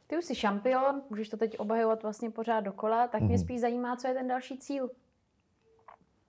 Ty 0.06 0.18
už 0.18 0.24
jsi 0.24 0.34
šampion, 0.34 1.02
můžeš 1.10 1.28
to 1.28 1.36
teď 1.36 1.58
obhajovat 1.58 2.02
vlastně 2.02 2.30
pořád 2.30 2.60
dokola, 2.60 3.08
tak 3.08 3.20
mě 3.20 3.36
mm-hmm. 3.36 3.40
spíš 3.40 3.60
zajímá, 3.60 3.96
co 3.96 4.08
je 4.08 4.14
ten 4.14 4.28
další 4.28 4.58
cíl. 4.58 4.88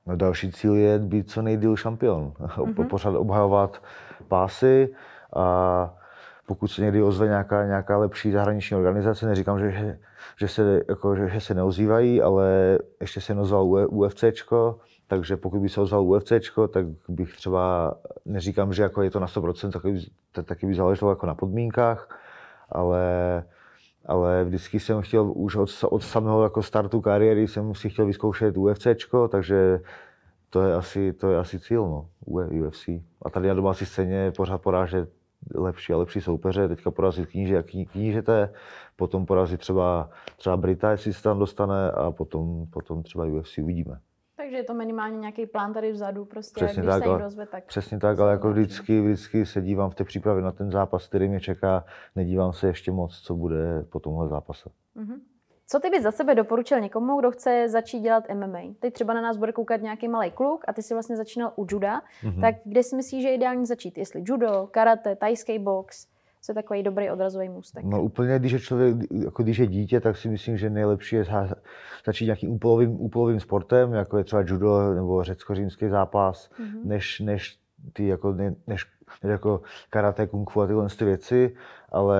No 0.08 0.16
další 0.16 0.52
cíl 0.52 0.76
je 0.76 1.00
být 1.00 1.30
co 1.30 1.42
nejdíl 1.42 1.76
šampion. 1.76 2.34
Mm-hmm. 2.40 2.88
Pořád 2.90 3.16
obhajovat 3.16 3.82
pásy 4.28 4.90
a 5.36 5.94
pokud 6.46 6.68
se 6.68 6.82
někdy 6.82 7.04
ozve 7.04 7.28
nějaká, 7.28 7.66
nějaká 7.66 7.98
lepší 7.98 8.32
zahraniční 8.32 8.78
organizace, 8.78 9.26
neříkám, 9.26 9.60
že, 9.60 10.00
že, 10.40 10.48
se, 10.48 10.82
jako, 10.90 11.16
že, 11.16 11.30
že 11.30 11.42
se 11.42 11.54
neozývají, 11.54 12.22
ale 12.22 12.78
ještě 13.02 13.22
se 13.22 13.36
neozval 13.36 13.88
UFCčko, 13.90 14.80
takže 15.08 15.38
pokud 15.38 15.60
by 15.60 15.70
se 15.70 15.82
ozval 15.82 16.04
UFCčko, 16.04 16.68
tak 16.68 16.86
bych 17.10 17.36
třeba, 17.36 17.96
neříkám, 18.26 18.74
že 18.74 18.84
jako 18.84 19.02
je 19.02 19.12
to 19.12 19.20
na 19.20 19.28
100%, 19.28 19.72
taky, 19.72 20.12
taky 20.44 20.66
by 20.66 20.74
záleželo 20.74 21.12
jako 21.12 21.26
na 21.26 21.36
podmínkách, 21.36 22.20
ale 22.70 23.04
ale 24.08 24.44
vždycky 24.44 24.80
jsem 24.80 25.02
chtěl, 25.02 25.32
už 25.36 25.56
od, 25.56 25.70
od 25.90 26.04
samého 26.04 26.44
jako 26.44 26.64
startu 26.64 27.02
kariéry 27.02 27.48
jsem 27.48 27.76
si 27.76 27.90
chtěl 27.90 28.06
vyzkoušet 28.06 28.58
UFCčko, 28.58 29.28
takže 29.28 29.80
to 30.50 30.62
je 30.62 30.76
asi, 30.76 31.14
to 31.14 31.32
je 31.32 31.38
asi 31.38 31.60
cíl, 31.60 31.82
no, 31.82 32.10
UFC. 32.26 32.88
A 33.22 33.30
tady 33.30 33.48
na 33.48 33.54
domácí 33.54 33.86
scéně 33.86 34.32
pořád 34.32 34.58
porážet 34.58 35.10
lepší 35.56 35.94
a 35.94 35.98
lepší 35.98 36.22
soupeře, 36.22 36.68
teďka 36.68 36.92
porazit 36.92 37.30
kníže 37.30 37.58
a 37.58 37.64
knížete, 37.92 38.54
potom 38.96 39.26
porazit 39.26 39.60
třeba, 39.60 40.10
třeba 40.38 40.58
Brita, 40.58 40.92
jestli 40.92 41.14
se 41.14 41.24
tam 41.24 41.40
dostane 41.40 41.92
a 41.92 42.12
potom, 42.12 42.68
potom 42.70 43.04
třeba 43.04 43.26
UFC 43.26 43.58
uvidíme. 43.58 44.00
Takže 44.48 44.58
je 44.58 44.64
to 44.64 44.74
minimálně 44.74 45.18
nějaký 45.18 45.46
plán 45.46 45.74
tady 45.74 45.92
vzadu, 45.92 46.26
prostě, 46.26 46.66
přesně 46.66 46.82
když 46.82 46.94
tak, 46.94 47.04
se 47.04 47.18
rozve, 47.18 47.46
tak... 47.46 47.66
Přesně 47.66 48.00
tak, 48.00 48.20
ale 48.20 48.32
jako 48.32 48.52
vždycky, 48.52 49.02
vždycky 49.02 49.46
se 49.46 49.62
dívám 49.62 49.90
v 49.90 49.96
té 49.96 50.04
přípravě 50.04 50.44
na 50.44 50.52
ten 50.52 50.72
zápas, 50.72 51.08
který 51.08 51.30
mě 51.30 51.40
čeká, 51.40 51.86
nedívám 52.16 52.54
se 52.54 52.68
ještě 52.68 52.92
moc, 52.92 53.20
co 53.20 53.36
bude 53.36 53.84
po 53.90 54.00
tomhle 54.00 54.28
zápase. 54.28 54.70
Mm-hmm. 54.96 55.20
Co 55.68 55.80
ty 55.80 55.90
bys 55.90 56.04
za 56.04 56.12
sebe 56.12 56.36
doporučil 56.36 56.80
někomu, 56.80 57.20
kdo 57.20 57.32
chce 57.32 57.70
začít 57.70 58.00
dělat 58.00 58.24
MMA? 58.34 58.60
Teď 58.80 58.94
třeba 58.94 59.14
na 59.14 59.22
nás 59.22 59.38
bude 59.38 59.52
koukat 59.52 59.82
nějaký 59.82 60.08
malý 60.08 60.32
kluk 60.32 60.64
a 60.68 60.74
ty 60.74 60.84
si 60.84 60.94
vlastně 60.94 61.18
začínal 61.18 61.54
u 61.56 61.66
juda, 61.70 62.02
mm-hmm. 62.24 62.42
tak 62.42 62.56
kde 62.64 62.84
si 62.84 62.96
myslíš, 62.96 63.22
že 63.22 63.30
je 63.30 63.36
ideální 63.36 63.66
začít? 63.66 63.98
Jestli 63.98 64.24
judo, 64.26 64.68
karate, 64.72 65.16
tajský 65.16 65.60
box? 65.60 66.08
Je 66.50 66.54
takový 66.54 66.84
dobrý 66.84 67.10
odrazový 67.10 67.50
můstek? 67.50 67.84
No 67.84 68.04
úplně, 68.04 68.40
když 68.40 68.52
je 68.52 68.60
člověk, 68.60 68.96
jako 69.12 69.44
když 69.44 69.58
je 69.58 69.68
dítě, 69.68 70.00
tak 70.00 70.18
si 70.18 70.30
myslím, 70.30 70.58
že 70.58 70.70
nejlepší 70.70 71.16
je 71.16 71.26
začít 72.06 72.26
nějakým 72.26 72.50
úpolovým, 72.52 73.02
úpolovým 73.02 73.40
sportem, 73.40 73.94
jako 73.94 74.18
je 74.18 74.24
třeba 74.24 74.42
judo 74.46 74.94
nebo 74.94 75.24
řecko-římský 75.24 75.90
zápas, 75.90 76.50
mm-hmm. 76.50 76.86
než, 76.86 77.20
než 77.20 77.60
ty 77.94 78.08
jako, 78.08 78.34
ne, 78.34 78.56
než, 78.68 78.86
než 79.24 79.32
jako 79.32 79.62
karate, 79.90 80.28
kung 80.28 80.50
fu 80.50 80.62
a 80.62 80.68
tyhle 80.68 80.88
ty 80.90 81.06
věci, 81.06 81.56
ale 81.92 82.20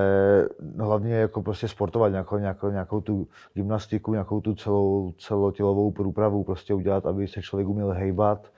hlavně 0.80 1.16
jako 1.16 1.42
prostě 1.42 1.68
sportovat 1.68 2.12
nějakou, 2.12 2.38
nějakou, 2.38 2.70
nějakou 2.70 3.02
tu 3.02 3.28
gymnastiku, 3.54 4.14
nějakou 4.14 4.42
tu 4.42 4.56
celou, 4.56 5.14
celotělovou 5.18 5.92
průpravu 5.92 6.44
prostě 6.44 6.74
udělat, 6.74 7.06
aby 7.06 7.28
se 7.28 7.42
člověk 7.42 7.68
uměl 7.68 7.90
hejbat, 7.90 8.52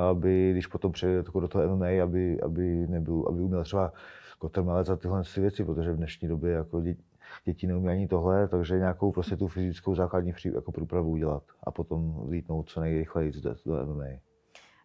aby 0.00 0.50
když 0.52 0.66
potom 0.66 0.92
přejde 0.92 1.22
do 1.40 1.48
toho 1.48 1.68
MMA, 1.76 1.86
aby, 2.02 2.40
aby, 2.40 2.86
nebyl, 2.88 3.24
aby 3.28 3.40
uměl 3.42 3.64
třeba 3.64 3.92
kotrmelec 4.38 4.88
a 4.88 4.96
tyhle 4.96 5.22
věci, 5.36 5.64
protože 5.64 5.92
v 5.92 5.96
dnešní 5.96 6.28
době 6.28 6.52
jako 6.52 6.80
děti, 6.80 7.02
děti 7.44 7.66
neumí 7.66 7.88
ani 7.88 8.08
tohle, 8.08 8.48
takže 8.48 8.78
nějakou 8.78 9.12
prostě 9.12 9.36
tu 9.36 9.48
fyzickou 9.48 9.94
základní 9.94 10.32
jako 10.54 10.72
průpravu 10.72 11.10
udělat 11.10 11.42
a 11.64 11.70
potom 11.70 12.12
vlítnout 12.26 12.68
co 12.68 12.80
nejrychleji 12.80 13.32
do, 13.64 13.86
MMA. 13.86 14.04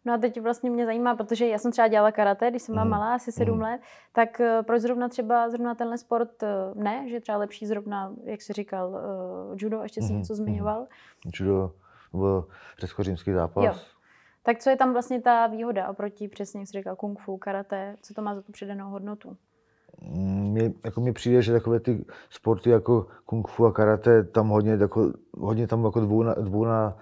No 0.06 0.14
a 0.14 0.18
teď 0.18 0.42
vlastně 0.42 0.70
mě 0.70 0.86
zajímá, 0.86 1.16
protože 1.16 1.48
já 1.48 1.58
jsem 1.58 1.72
třeba 1.72 1.88
dělala 1.88 2.12
karate, 2.12 2.50
když 2.50 2.62
jsem 2.62 2.76
byla 2.76 2.84
Mhm. 2.84 2.92
malá, 2.92 3.16
asi 3.16 3.32
sedm 3.32 3.54
Mhm. 3.56 3.62
let, 3.64 3.82
tak 4.14 4.40
eh, 4.42 4.64
proč 4.64 4.82
zrovna 4.82 5.10
třeba 5.10 5.50
zrovna 5.50 5.76
tenhle 5.76 5.98
sport 5.98 6.44
eh, 6.44 6.48
ne, 6.76 7.10
že 7.10 7.20
třeba 7.20 7.38
lepší 7.38 7.66
zrovna, 7.66 8.14
jak 8.24 8.42
jsi 8.42 8.54
říkal, 8.54 8.98
eh, 8.98 9.56
judo, 9.64 9.82
ještě 9.84 10.02
jsi 10.02 10.14
Mhm, 10.14 10.18
něco 10.18 10.34
mhm. 10.34 10.38
zmiňoval. 10.44 10.88
Judo 11.40 11.72
nebo 12.14 12.46
řecko-římský 12.80 13.32
zápas. 13.34 13.66
Jo. 13.66 13.74
Tak 14.48 14.60
co 14.60 14.70
je 14.70 14.78
tam 14.78 14.94
vlastně 14.94 15.22
ta 15.22 15.48
výhoda 15.48 15.90
oproti, 15.90 16.28
přesně 16.28 16.60
jak 16.60 16.68
jsi 16.68 16.78
říkal, 16.78 16.96
kung 16.96 17.20
fu, 17.20 17.38
karate, 17.38 17.96
co 18.02 18.14
to 18.14 18.22
má 18.22 18.36
za 18.36 18.42
tu 18.42 18.52
přidanou 18.52 18.90
hodnotu? 18.90 19.38
Mm, 20.02 20.52
Mně, 20.52 20.74
jako 20.86 21.02
mně 21.02 21.14
přijde, 21.14 21.42
že 21.42 21.52
takové 21.54 21.80
ty 21.80 22.06
sporty 22.30 22.70
jako 22.70 23.08
kung 23.26 23.48
fu 23.48 23.66
a 23.66 23.72
karate, 23.72 24.24
tam 24.24 24.50
hodně, 24.50 24.72
jako, 24.72 25.14
hodně 25.38 25.68
tam 25.68 25.86
jako 25.86 26.00
dvou 26.00 26.24
na, 26.24 26.34
dvou 26.34 26.66
na 26.66 26.98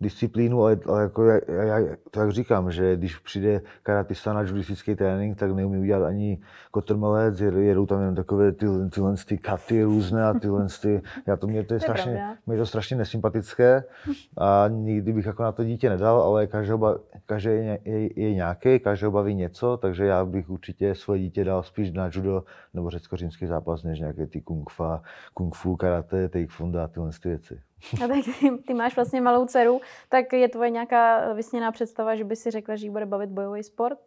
disciplínu, 0.00 0.62
ale, 0.62 0.78
ale 0.86 1.02
jako 1.02 1.24
já, 1.24 1.62
já, 1.62 1.96
to 2.10 2.20
jak 2.20 2.30
říkám, 2.30 2.72
že 2.72 2.96
když 2.96 3.16
přijde 3.16 3.60
karatista 3.82 4.32
na 4.32 4.42
judistický 4.42 4.94
trénink, 4.94 5.38
tak 5.38 5.52
neumí 5.52 5.78
udělat 5.78 6.06
ani 6.06 6.38
kotrmelec, 6.70 7.40
jed- 7.40 7.58
jedou 7.58 7.86
tam 7.86 8.00
jenom 8.00 8.14
takové 8.14 8.52
ty, 8.52 8.66
tyhle 8.90 9.14
ty 9.28 9.38
katy 9.38 9.82
různé 9.82 10.24
a 10.24 10.34
tyhle 10.34 10.66
ty, 10.82 11.02
já 11.26 11.36
to 11.36 11.46
mě 11.46 11.64
to 11.64 11.74
je, 11.74 11.80
strašně, 11.90 12.12
mě 12.46 12.56
to 12.56 12.66
strašně 12.66 12.96
nesympatické 12.96 13.84
a 14.38 14.64
nikdy 14.68 15.12
bych 15.12 15.26
jako 15.26 15.42
na 15.42 15.52
to 15.52 15.64
dítě 15.64 15.90
nedal, 15.90 16.22
ale 16.22 16.46
každého, 16.46 17.00
každý 17.26 17.50
je, 17.50 17.78
je, 17.84 18.20
je 18.20 18.34
nějaký, 18.34 18.78
každého 18.78 19.12
baví 19.12 19.34
něco, 19.34 19.76
takže 19.76 20.04
já 20.04 20.24
bych 20.24 20.50
určitě 20.50 20.94
svoje 20.94 21.20
dítě 21.20 21.44
dal 21.44 21.62
spíš 21.62 21.92
na 21.92 22.10
judo 22.12 22.44
nebo 22.74 22.90
řecko-římský 22.90 23.46
zápas, 23.46 23.82
než 23.82 24.00
nějaké 24.00 24.26
ty 24.26 24.40
kung 24.40 24.70
fu, 24.70 24.84
kung 25.34 25.54
fu 25.54 25.76
karate, 25.76 26.28
taekwondo 26.28 26.80
a 26.80 26.88
tyhle 26.88 27.10
ty 27.22 27.28
věci. 27.28 27.60
A 28.04 28.08
tak 28.08 28.24
ty, 28.40 28.50
ty 28.66 28.74
máš 28.74 28.96
vlastně 28.96 29.20
malou 29.20 29.46
dceru, 29.46 29.80
tak 30.08 30.32
je 30.32 30.48
tvoje 30.48 30.70
nějaká 30.70 31.32
vysněná 31.32 31.72
představa, 31.72 32.16
že 32.16 32.24
by 32.24 32.36
si 32.36 32.50
řekla, 32.50 32.76
že 32.76 32.86
jí 32.86 32.90
bude 32.90 33.06
bavit 33.06 33.30
bojový 33.30 33.62
sport? 33.62 33.98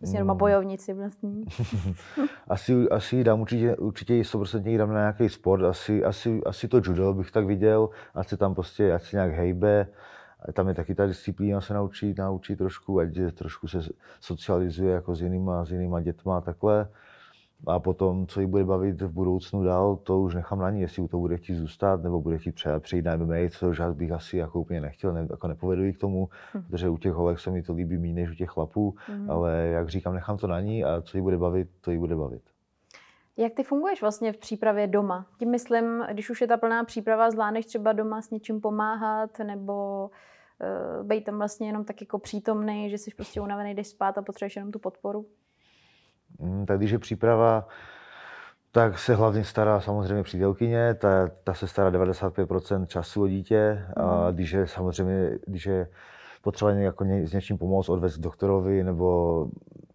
Vlastně 0.00 0.20
doma 0.20 0.32
Mm. 0.32 0.38
bojovníci 0.38 0.92
vlastně. 0.92 1.30
Asi, 2.48 2.88
asi 2.88 3.24
dám 3.24 3.40
určitě, 3.40 3.76
určitě 3.76 4.14
jí 4.14 4.22
100% 4.22 4.66
jí 4.66 4.78
dám 4.78 4.88
na 4.92 5.00
nějaký 5.00 5.28
sport, 5.28 5.64
asi, 5.64 6.04
asi, 6.04 6.40
asi 6.46 6.68
to 6.68 6.76
judo 6.76 7.14
bych 7.14 7.30
tak 7.30 7.46
viděl, 7.46 7.88
ať 8.14 8.28
se 8.28 8.36
tam 8.36 8.54
prostě, 8.54 8.92
ať 8.92 9.02
se 9.02 9.16
nějak 9.16 9.32
hejbe, 9.32 9.86
tam 10.52 10.68
je 10.68 10.74
taky 10.74 10.94
ta 10.94 11.06
disciplína 11.06 11.60
se 11.60 11.74
naučí, 11.74 12.14
naučí 12.18 12.56
trošku, 12.56 13.00
ať 13.00 13.08
trošku 13.34 13.68
se 13.68 13.78
socializuje 14.20 14.94
jako 14.94 15.14
s 15.14 15.22
jinýma, 15.22 15.64
s 15.64 15.70
jinýma 15.72 16.00
dětma 16.00 16.38
a 16.38 16.40
takhle. 16.40 16.88
A 17.66 17.78
potom, 17.78 18.26
co 18.26 18.40
jí 18.40 18.46
bude 18.46 18.64
bavit 18.64 19.02
v 19.02 19.12
budoucnu 19.12 19.62
dál, 19.64 19.96
to 19.96 20.20
už 20.20 20.34
nechám 20.34 20.58
na 20.58 20.70
ní, 20.70 20.80
jestli 20.80 21.02
u 21.02 21.08
toho 21.08 21.20
bude 21.20 21.36
chtít 21.36 21.54
zůstat, 21.54 22.02
nebo 22.02 22.20
bude 22.20 22.38
chtít 22.38 22.52
pře- 22.52 22.80
přejít 22.80 23.04
na 23.04 23.16
MMA, 23.16 23.34
což 23.50 23.78
já 23.78 23.92
bych 23.92 24.12
asi 24.12 24.36
jako 24.36 24.60
úplně 24.60 24.80
nechtěl, 24.80 25.12
ne, 25.12 25.26
jako 25.30 25.48
nepovedu 25.48 25.92
k 25.92 25.98
tomu, 25.98 26.28
Hm. 26.54 26.62
protože 26.70 26.88
u 26.88 26.98
těch 26.98 27.12
holek 27.12 27.38
se 27.40 27.50
mi 27.50 27.62
to 27.62 27.72
líbí 27.74 27.98
méně 27.98 28.14
než 28.14 28.30
u 28.30 28.34
těch 28.34 28.50
chlapů, 28.50 28.94
Mhm. 29.08 29.30
ale 29.30 29.52
jak 29.66 29.88
říkám, 29.88 30.14
nechám 30.14 30.36
to 30.38 30.46
na 30.46 30.60
ní 30.60 30.84
a 30.84 31.02
co 31.02 31.16
jí 31.18 31.22
bude 31.22 31.38
bavit, 31.38 31.68
to 31.80 31.90
jí 31.90 31.98
bude 31.98 32.16
bavit. 32.16 32.42
Jak 33.36 33.52
ty 33.54 33.62
funguješ 33.62 34.00
vlastně 34.00 34.32
v 34.32 34.36
přípravě 34.36 34.86
doma? 34.86 35.26
Tím 35.38 35.50
myslím, 35.50 36.04
když 36.12 36.30
už 36.30 36.40
je 36.40 36.46
ta 36.46 36.56
plná 36.56 36.84
příprava, 36.84 37.30
zvládneš 37.30 37.66
třeba 37.66 37.92
doma 37.92 38.22
s 38.22 38.30
něčím 38.30 38.60
pomáhat, 38.60 39.38
nebo 39.38 40.10
uh, 41.00 41.06
být 41.06 41.24
tam 41.24 41.38
vlastně 41.38 41.66
jenom 41.68 41.84
tak 41.84 42.00
jako 42.00 42.18
přítomný, 42.18 42.90
že 42.90 42.98
jsi 42.98 43.10
prostě 43.16 43.40
unavený, 43.40 43.74
jdeš 43.74 43.86
spát 43.88 44.18
a 44.18 44.22
potřebuješ 44.22 44.56
jenom 44.56 44.72
tu 44.72 44.78
podporu? 44.78 45.26
Mm, 46.38 46.66
Tak 46.66 46.78
když 46.78 46.90
je 46.90 46.98
příprava, 46.98 47.68
tak 48.72 48.98
se 48.98 49.14
hlavně 49.14 49.44
stará 49.44 49.80
samozřejmě 49.80 50.22
přítelkyně, 50.22 50.94
ta, 50.94 51.30
ta 51.44 51.54
se 51.54 51.68
stará 51.68 51.90
95% 51.90 52.86
času 52.86 53.22
o 53.22 53.28
dítě 53.28 53.86
a 53.96 54.24
Mhm. 54.26 54.34
když 54.34 54.50
je 54.52 54.66
samozřejmě, 54.66 55.30
když 55.46 55.66
je 55.66 55.88
potřeba 56.42 56.70
jako 56.70 57.04
ně, 57.04 57.26
s 57.26 57.32
něčím 57.32 57.58
pomoct, 57.58 57.88
odvést 57.88 58.16
k 58.16 58.20
doktorovi, 58.20 58.84
nebo 58.84 59.48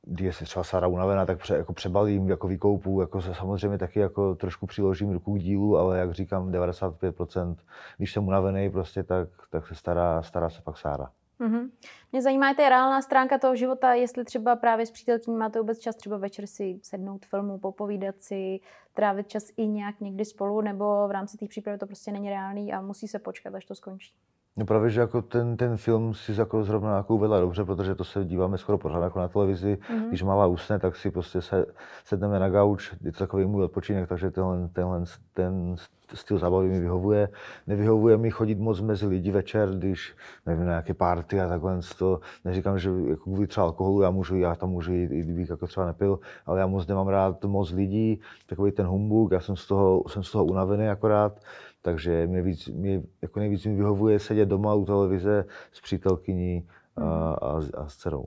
když 0.03 0.41
je 0.41 0.45
třeba 0.45 0.63
Sara 0.63 0.87
unavená, 0.87 1.25
tak 1.25 1.37
pře, 1.39 1.55
jako 1.55 1.73
přebalím, 1.73 2.29
jako 2.29 2.47
vykoupu, 2.47 3.01
jako 3.01 3.21
se 3.21 3.33
samozřejmě 3.33 3.77
taky 3.77 3.99
jako 3.99 4.35
trošku 4.35 4.65
přiložím 4.67 5.11
ruku 5.11 5.33
k 5.35 5.39
dílu, 5.39 5.77
ale 5.77 5.99
jak 5.99 6.11
říkám, 6.13 6.51
95%, 6.51 7.55
když 7.97 8.13
jsem 8.13 8.27
unavený 8.27 8.69
prostě, 8.69 9.03
tak, 9.03 9.29
tak 9.49 9.67
se 9.67 9.75
stará, 9.75 10.21
stará 10.21 10.49
se 10.49 10.61
pak 10.61 10.77
Sára. 10.77 11.09
Mhm. 11.39 11.71
Mě 12.11 12.21
zajímá 12.21 12.51
i 12.51 12.55
ta 12.55 12.69
reálná 12.69 13.01
stránka 13.01 13.37
toho 13.37 13.55
života, 13.55 13.93
jestli 13.93 14.25
třeba 14.25 14.55
právě 14.55 14.85
s 14.85 14.91
přítelkyní 14.91 15.37
máte 15.37 15.59
vůbec 15.59 15.79
čas 15.79 15.95
třeba 15.95 16.17
večer 16.17 16.47
si 16.47 16.79
sednout 16.83 17.25
filmu, 17.25 17.57
popovídat 17.57 18.15
si, 18.19 18.59
trávit 18.93 19.27
čas 19.27 19.43
i 19.57 19.67
nějak 19.67 20.01
někdy 20.01 20.25
spolu, 20.25 20.61
nebo 20.61 21.07
v 21.07 21.11
rámci 21.11 21.37
té 21.37 21.47
přípravy 21.47 21.79
to 21.79 21.85
prostě 21.85 22.11
není 22.11 22.29
reálný 22.29 22.73
a 22.73 22.81
musí 22.81 23.07
se 23.07 23.19
počkat, 23.19 23.55
až 23.55 23.65
to 23.65 23.75
skončí. 23.75 24.13
No 24.57 24.65
právě, 24.65 24.89
že 24.89 25.01
jako 25.01 25.21
ten, 25.21 25.57
ten 25.57 25.77
film 25.77 26.13
si 26.13 26.31
jako 26.39 26.63
zrovna 26.63 26.97
jako 26.97 27.15
uvedla 27.15 27.39
dobře, 27.39 27.65
protože 27.65 27.95
to 27.95 28.03
se 28.03 28.25
díváme 28.25 28.57
skoro 28.57 28.77
pořád 28.77 29.03
jako 29.03 29.19
na 29.19 29.27
televizi. 29.27 29.77
Mhm. 29.89 30.07
Když 30.07 30.23
malá 30.23 30.47
usne, 30.47 30.79
tak 30.79 30.95
si 30.95 31.11
prostě 31.11 31.41
se, 31.41 31.65
sedneme 32.05 32.39
na 32.39 32.49
gauč, 32.49 32.93
je 33.01 33.11
to 33.11 33.19
takový 33.19 33.45
můj 33.45 33.63
odpočinek, 33.63 34.09
takže 34.09 34.31
tenhle, 34.31 34.69
tenhle 34.73 35.03
ten 35.33 35.75
styl 36.13 36.37
zábavy 36.37 36.67
mi 36.67 36.79
vyhovuje. 36.79 37.29
Nevyhovuje 37.67 38.17
mi 38.17 38.31
chodit 38.31 38.59
moc 38.59 38.81
mezi 38.81 39.07
lidi 39.07 39.31
večer, 39.31 39.69
když 39.69 40.15
nevím, 40.45 40.65
na 40.65 40.69
nějaké 40.69 40.93
party 40.93 41.41
a 41.41 41.47
takhle 41.47 41.79
to. 41.97 42.19
Neříkám, 42.45 42.79
že 42.79 42.89
jako 43.09 43.23
kvůli 43.23 43.47
třeba 43.47 43.65
alkoholu, 43.65 44.01
já, 44.01 44.11
můžu, 44.11 44.35
já 44.35 44.55
tam 44.55 44.69
můžu 44.69 44.93
jít, 44.93 45.11
i 45.11 45.21
kdybych 45.21 45.49
jako 45.49 45.67
třeba 45.67 45.85
nepil, 45.85 46.19
ale 46.45 46.59
já 46.59 46.67
moc 46.67 46.87
nemám 46.87 47.07
rád 47.07 47.45
moc 47.45 47.71
lidí, 47.71 48.21
takový 48.45 48.71
ten 48.71 48.85
humbuk, 48.85 49.31
já 49.31 49.39
jsem 49.39 49.55
z 49.55 49.67
toho, 49.67 50.03
jsem 50.07 50.23
z 50.23 50.31
toho 50.31 50.45
unavený 50.45 50.89
akorát. 50.89 51.39
Takže 51.81 52.27
mě, 52.27 52.41
víc, 52.41 52.67
mě 52.67 53.01
jako 53.21 53.39
nejvíc 53.39 53.65
mi 53.65 53.75
vyhovuje 53.75 54.19
sedět 54.19 54.45
doma 54.45 54.73
u 54.73 54.85
televize 54.85 55.45
s 55.71 55.81
přítelkyní 55.81 56.67
a, 56.95 57.33
a, 57.33 57.61
a 57.77 57.89
s 57.89 57.97
dcerou. 57.97 58.25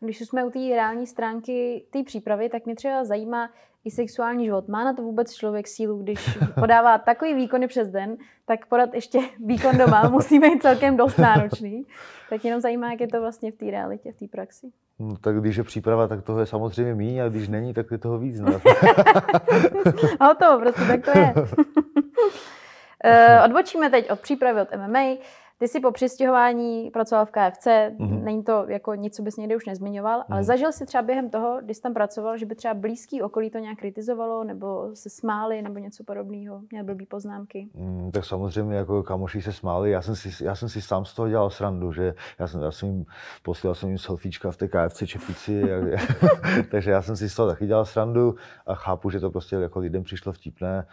Když 0.00 0.20
už 0.20 0.28
jsme 0.28 0.44
u 0.44 0.50
té 0.50 0.58
reální 0.58 1.06
stránky 1.06 1.84
té 1.90 2.02
přípravy, 2.02 2.48
tak 2.48 2.66
mě 2.66 2.74
třeba 2.74 3.04
zajímá 3.04 3.50
i 3.88 3.90
sexuální 3.90 4.44
život. 4.44 4.68
Má 4.68 4.84
na 4.84 4.92
to 4.92 5.02
vůbec 5.02 5.34
člověk 5.34 5.68
sílu, 5.68 5.98
když 6.02 6.38
podává 6.60 6.98
takový 6.98 7.34
výkony 7.34 7.66
přes 7.68 7.88
den, 7.88 8.16
tak 8.46 8.66
podat 8.66 8.94
ještě 8.94 9.18
výkon 9.44 9.78
doma 9.78 10.08
musí 10.10 10.38
být 10.38 10.62
celkem 10.62 10.96
dost 10.96 11.18
náročný. 11.18 11.86
Tak 12.30 12.44
jenom 12.44 12.60
zajímá, 12.60 12.90
jak 12.90 13.00
je 13.00 13.08
to 13.08 13.20
vlastně 13.20 13.52
v 13.52 13.56
té 13.56 13.70
realitě, 13.70 14.12
v 14.12 14.16
té 14.18 14.26
praxi. 14.26 14.66
No, 14.98 15.16
tak 15.16 15.40
když 15.40 15.56
je 15.56 15.64
příprava, 15.64 16.08
tak 16.08 16.22
toho 16.22 16.40
je 16.40 16.46
samozřejmě 16.46 16.94
míň, 16.94 17.18
a 17.18 17.28
když 17.28 17.48
není, 17.48 17.74
tak 17.74 17.86
je 17.90 17.98
toho 17.98 18.18
víc. 18.18 18.40
No. 18.40 18.52
Hotovo, 20.20 20.58
prostě 20.60 20.80
tak 20.80 21.04
to 21.04 21.18
je. 21.18 21.34
Eh, 23.04 23.42
Odbočíme 23.44 23.90
teď 23.90 24.10
od 24.10 24.20
přípravy 24.20 24.60
od 24.60 24.68
MMA. 24.76 25.16
Ty 25.60 25.68
jsi 25.68 25.80
po 25.80 25.92
přistěhování 25.92 26.90
pracoval 26.90 27.26
v 27.26 27.30
KFC, 27.30 27.66
Mhm. 27.98 28.24
není 28.24 28.44
to 28.44 28.64
jako 28.68 28.94
nic, 28.94 29.16
co 29.16 29.22
bys 29.22 29.36
někdy 29.36 29.56
už 29.56 29.66
nezmiňoval, 29.66 30.24
ale 30.28 30.40
Mhm. 30.40 30.42
zažil 30.44 30.72
jsi 30.72 30.86
třeba 30.86 31.02
během 31.02 31.30
toho, 31.30 31.58
když 31.64 31.76
jsi 31.76 31.82
tam 31.82 31.94
pracoval, 31.94 32.36
že 32.36 32.46
by 32.46 32.54
třeba 32.54 32.74
blízký 32.74 33.22
okolí 33.22 33.50
to 33.50 33.58
nějak 33.58 33.78
kritizovalo, 33.78 34.44
nebo 34.44 34.90
se 34.94 35.10
smáli, 35.10 35.62
nebo 35.62 35.78
něco 35.78 36.04
podobného, 36.04 36.60
měl 36.70 36.84
blbý 36.84 37.06
poznámky. 37.06 37.68
Mm, 37.74 38.10
tak 38.12 38.24
samozřejmě 38.24 38.74
jako 38.76 39.02
kamoši 39.02 39.42
se 39.42 39.52
smáli, 39.52 39.90
já 39.90 40.02
jsem, 40.02 40.16
si, 40.16 40.44
já 40.44 40.54
jsem 40.54 40.68
si 40.68 40.82
sám 40.82 41.04
z 41.04 41.14
toho 41.14 41.28
dělal 41.28 41.50
srandu, 41.50 41.92
že 41.92 42.14
já 42.38 42.46
jsem, 42.48 42.62
já 42.62 42.70
jsem 42.70 42.88
jim 42.88 43.04
posílal 43.42 43.74
jsem 43.74 43.88
jim 43.88 43.98
selfiečka 43.98 44.50
v 44.50 44.56
té 44.56 44.68
KFC 44.68 45.06
čepici, 45.06 45.52
jak, 45.68 45.82
takže 46.70 46.90
já 46.90 47.02
jsem 47.02 47.16
si 47.16 47.28
z 47.28 47.34
toho 47.34 47.48
taky 47.48 47.66
dělal 47.66 47.84
srandu 47.84 48.34
a 48.66 48.74
chápu, 48.74 49.10
že 49.10 49.20
to 49.20 49.30
prostě 49.30 49.56
jako 49.56 49.78
lidem 49.78 50.02
přišlo 50.02 50.32
vtipné, 50.32 50.86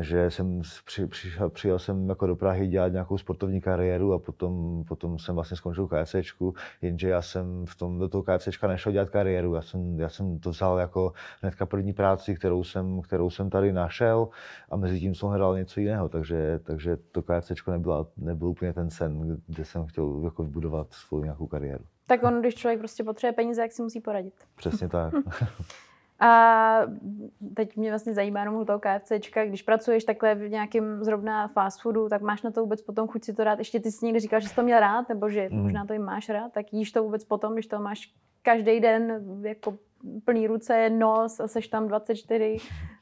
že 0.00 0.30
jsem 0.30 0.62
při, 0.84 1.06
přišel, 1.06 1.50
přijel 1.50 1.78
jsem 1.78 2.08
jako 2.08 2.26
do 2.26 2.36
Prahy 2.36 2.66
dělat 2.66 2.92
nějakou 2.92 3.18
sportovní 3.18 3.60
kariéru 3.60 4.12
a 4.12 4.18
potom, 4.18 4.84
potom 4.88 5.18
jsem 5.18 5.34
vlastně 5.34 5.56
skončil 5.56 5.86
v 5.86 5.90
KFCčku, 5.90 6.54
jenže 6.82 7.08
já 7.08 7.22
jsem 7.22 7.66
v 7.66 7.76
tom, 7.76 7.98
do 7.98 8.08
toho 8.08 8.22
KFCčka 8.22 8.68
nešel 8.68 8.92
dělat 8.92 9.10
kariéru, 9.10 9.54
já 9.54 9.62
jsem, 9.62 10.00
já 10.00 10.08
jsem 10.08 10.38
to 10.38 10.50
vzal 10.50 10.78
jako 10.78 11.12
hnedka 11.42 11.66
první 11.66 11.92
práci, 11.92 12.34
kterou 12.34 12.64
jsem, 12.64 13.02
kterou 13.02 13.30
jsem 13.30 13.50
tady 13.50 13.72
našel 13.72 14.28
a 14.70 14.76
mezi 14.76 15.00
tím 15.00 15.14
jsem 15.14 15.28
hledal 15.28 15.56
něco 15.56 15.80
jiného, 15.80 16.08
takže, 16.08 16.60
takže 16.62 16.96
to 16.96 17.22
KFCčko 17.22 17.70
nebyla, 17.70 18.06
nebyl 18.16 18.48
úplně 18.48 18.72
ten 18.72 18.90
sen, 18.90 19.40
kde 19.46 19.64
jsem 19.64 19.86
chtěl 19.86 20.20
jako 20.24 20.42
vybudovat 20.42 20.86
svou 20.92 21.22
nějakou 21.22 21.46
kariéru. 21.46 21.84
Tak 22.06 22.22
on, 22.22 22.40
když 22.40 22.54
člověk 22.54 22.78
prostě 22.78 23.04
potřebuje 23.04 23.32
peníze, 23.32 23.62
jak 23.62 23.72
si 23.72 23.82
musí 23.82 24.00
poradit. 24.00 24.34
Přesně 24.56 24.88
tak. 24.88 25.14
A 26.20 26.80
teď 27.54 27.76
mě 27.76 27.90
vlastně 27.90 28.14
zajímá 28.14 28.40
jenom 28.40 28.66
toho 28.66 28.78
KFCčka, 28.80 29.44
když 29.44 29.62
pracuješ 29.62 30.04
takhle 30.04 30.34
v 30.34 30.48
nějakém 30.50 31.04
zrovna 31.04 31.48
fast 31.48 31.82
foodu, 31.82 32.08
tak 32.08 32.22
máš 32.22 32.42
na 32.42 32.50
to 32.50 32.60
vůbec 32.60 32.82
potom 32.82 33.08
chuť 33.08 33.24
si 33.24 33.32
to 33.34 33.44
dát. 33.44 33.58
Ještě 33.58 33.80
ty 33.80 33.92
jsi 33.92 34.06
někdy 34.06 34.20
říkal, 34.20 34.40
že 34.40 34.48
jsi 34.48 34.54
to 34.54 34.62
měl 34.62 34.80
rád, 34.80 35.08
nebo 35.08 35.28
že 35.28 35.48
Mm. 35.52 35.62
možná 35.62 35.84
to 35.86 35.92
i 35.92 35.98
máš 35.98 36.28
rád, 36.28 36.52
tak 36.52 36.72
jíš 36.72 36.92
to 36.92 37.02
vůbec 37.02 37.24
potom, 37.24 37.52
když 37.52 37.66
to 37.66 37.78
máš 37.78 38.12
každý 38.42 38.80
den 38.80 39.24
jako 39.42 39.74
plný 40.24 40.46
ruce, 40.46 40.90
nos 40.90 41.40
a 41.40 41.48
seš 41.48 41.68
tam 41.68 41.88
24 41.88 42.56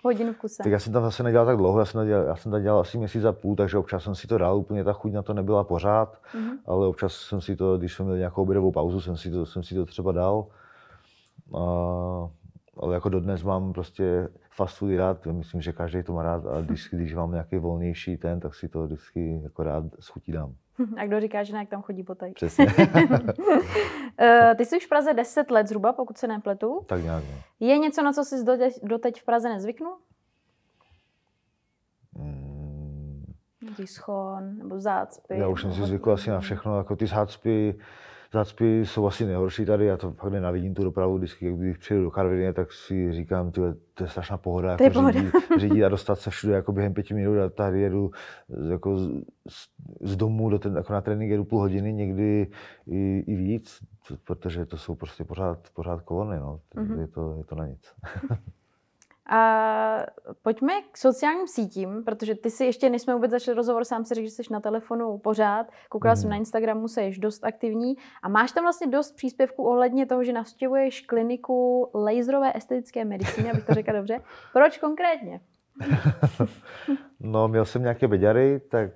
hodin 0.05 0.33
v 0.33 0.37
kuse. 0.39 0.63
Tak 0.63 0.73
já 0.73 0.79
jsem 0.79 0.93
tam 0.93 1.03
zase 1.03 1.23
nedělal 1.23 1.47
tak 1.47 1.57
dlouho, 1.57 1.79
já 1.79 1.85
jsem, 1.85 1.99
tam 1.99 2.07
dělal, 2.07 2.25
já 2.25 2.37
jsem 2.37 2.53
tam 2.53 2.63
dělal 2.63 2.81
asi 2.81 2.99
měsíc 2.99 3.25
a 3.25 3.33
půl, 3.33 3.57
takže 3.57 3.79
občas 3.79 4.05
jsem 4.05 4.15
si 4.15 4.27
to 4.27 4.39
dal, 4.39 4.57
úplně 4.59 4.85
ta 4.85 4.93
chuť 4.93 5.13
na 5.13 5.23
to 5.23 5.35
nebyla 5.35 5.65
pořád, 5.65 6.21
Mhm. 6.35 6.59
ale 6.67 6.87
občas 6.87 7.13
jsem 7.15 7.41
si 7.41 7.57
to, 7.57 7.79
když 7.79 7.95
jsme 7.95 8.05
měli 8.05 8.19
nějakou 8.19 8.43
obědovou 8.43 8.73
pauzu, 8.73 9.01
jsem 9.01 9.17
si 9.17 9.31
to, 9.31 9.47
jsem 9.47 9.63
si 9.63 9.75
to 9.75 9.87
třeba 9.87 10.13
dal. 10.13 10.47
A, 11.55 11.59
ale 12.81 12.95
jako 12.95 13.09
dodnes 13.09 13.43
mám 13.43 13.73
prostě 13.73 14.29
fast 14.51 14.77
foody 14.79 14.97
rád, 14.97 15.27
myslím, 15.27 15.61
že 15.61 15.73
každý 15.73 16.03
to 16.03 16.13
má 16.13 16.23
rád 16.23 16.47
a 16.47 16.61
když, 16.61 16.89
když 16.93 17.15
mám 17.15 17.33
nějaký 17.33 17.57
volnější 17.59 18.17
ten, 18.17 18.41
tak 18.41 18.55
si 18.55 18.69
to 18.69 18.85
vždycky 18.85 19.41
jako 19.43 19.63
rád 19.63 19.85
schutí 20.01 20.33
dám. 20.33 20.55
A 20.97 21.07
kdo 21.07 21.21
říká, 21.21 21.43
že 21.43 21.53
nějak 21.53 21.69
tam 21.69 21.83
chodí 21.83 22.03
potaj? 22.03 22.33
Přesně. 22.33 22.67
Eh, 24.19 24.55
Ty 24.55 24.65
jsi 24.65 24.77
už 24.77 24.87
v 24.87 24.89
Praze 24.89 25.15
10 25.15 25.51
let 25.51 25.67
zhruba, 25.69 25.93
pokud 25.93 26.19
se 26.19 26.27
nepletu. 26.27 26.81
tak 26.87 27.03
nějak, 27.03 27.25
no. 27.25 27.39
Je 27.67 27.79
něco, 27.79 28.03
na 28.03 28.13
co 28.13 28.25
jsi 28.25 28.45
doteď, 28.83 29.21
v 29.21 29.25
Praze 29.25 29.49
nezvyknul? 29.49 29.97
Mm, 32.19 33.25
Nějaký 33.63 33.87
schon 33.87 34.59
nebo 34.59 34.81
zácpy? 34.81 35.39
Já 35.39 35.49
už 35.49 35.63
jsem 35.63 35.73
si 35.73 35.83
zvykl 35.85 36.13
asi 36.13 36.31
na 36.31 36.41
všechno, 36.41 36.79
jako 36.79 36.97
ty 36.97 37.07
zácpy, 37.07 37.79
zácpy 38.33 38.87
jsou 38.87 39.07
asi 39.07 39.27
nejhorší 39.27 39.65
tady, 39.65 39.87
já 39.87 39.97
to 39.97 40.13
fakt 40.13 40.33
nenavidím 40.33 40.75
tu 40.75 40.85
dopravu, 40.85 41.17
vždycky, 41.19 41.53
když 41.53 41.77
přijdu 41.77 42.03
do 42.03 42.11
Karvině, 42.11 42.53
tak 42.53 42.73
si 42.73 43.13
říkám, 43.13 43.51
tyhle, 43.51 43.75
to 43.95 44.05
je 44.05 44.09
strašná 44.09 44.37
pohoda, 44.39 44.71
jako 44.71 44.91
pohoda. 44.91 45.13
řídit, 45.21 45.33
řídit, 45.59 45.85
a 45.85 45.89
dostat 45.89 46.19
se 46.19 46.31
všude 46.31 46.55
jako 46.55 46.73
během 46.73 46.95
pěti 46.95 47.15
minut 47.15 47.39
a 47.39 47.49
tady 47.49 47.81
jedu 47.81 48.11
z- 48.49 48.71
jako 48.71 48.99
z, 48.99 49.09
z- 50.05 50.17
domu 50.17 50.51
do 50.51 50.59
ten, 50.59 50.77
jako 50.77 50.93
na 50.93 51.01
trénink 51.01 51.31
jedu 51.31 51.45
půl 51.45 51.59
hodiny, 51.61 51.93
někdy 51.93 52.47
i, 52.87 53.25
i 53.27 53.37
víc, 53.37 53.79
protože 54.25 54.67
to 54.67 54.77
jsou 54.77 54.95
prostě 54.95 55.25
pořád, 55.25 55.59
pořád 55.75 56.03
kolony, 56.03 56.37
no. 56.41 56.61
Mhm. 56.77 57.01
je, 57.01 57.07
to, 57.09 57.35
je 57.39 57.45
to 57.45 57.55
na 57.55 57.67
nic. 57.67 57.81
A 59.31 60.07
pojďme 60.43 60.73
k 60.93 60.97
sociálním 60.97 61.47
sítím, 61.47 62.05
protože 62.05 62.35
ty 62.35 62.51
si 62.51 62.65
ještě, 62.65 62.91
než 62.91 63.03
jsme 63.03 63.15
vůbec 63.15 63.31
začali 63.31 63.57
rozhovor, 63.57 63.85
sám 63.85 64.05
si 64.05 64.15
řekl, 64.15 64.25
že 64.29 64.31
jsi 64.31 64.43
na 64.51 64.61
telefonu 64.61 65.19
pořád. 65.19 65.67
Koukala 65.89 66.15
Mhm. 66.15 66.21
jsem 66.21 66.31
na 66.31 66.37
Instagramu, 66.37 66.89
jsi 66.89 67.13
dost 67.19 67.45
aktivní 67.45 67.95
a 68.23 68.29
máš 68.29 68.53
tam 68.53 68.65
vlastně 68.65 68.87
dost 68.87 69.13
příspěvků 69.17 69.65
ohledně 69.69 70.07
toho, 70.07 70.25
že 70.25 70.33
navštěvuješ 70.33 71.01
kliniku 71.01 71.91
laserové 71.95 72.53
estetické 72.57 73.05
medicíny, 73.05 73.51
abych 73.51 73.67
to 73.67 73.75
řekla 73.75 73.95
dobře. 73.95 74.21
Proč 74.53 74.79
konkrétně? 74.79 75.41
No, 77.21 77.49
měl 77.49 77.65
jsem 77.65 77.83
nějaké 77.83 78.09
beďary, 78.09 78.61
tak 78.71 78.91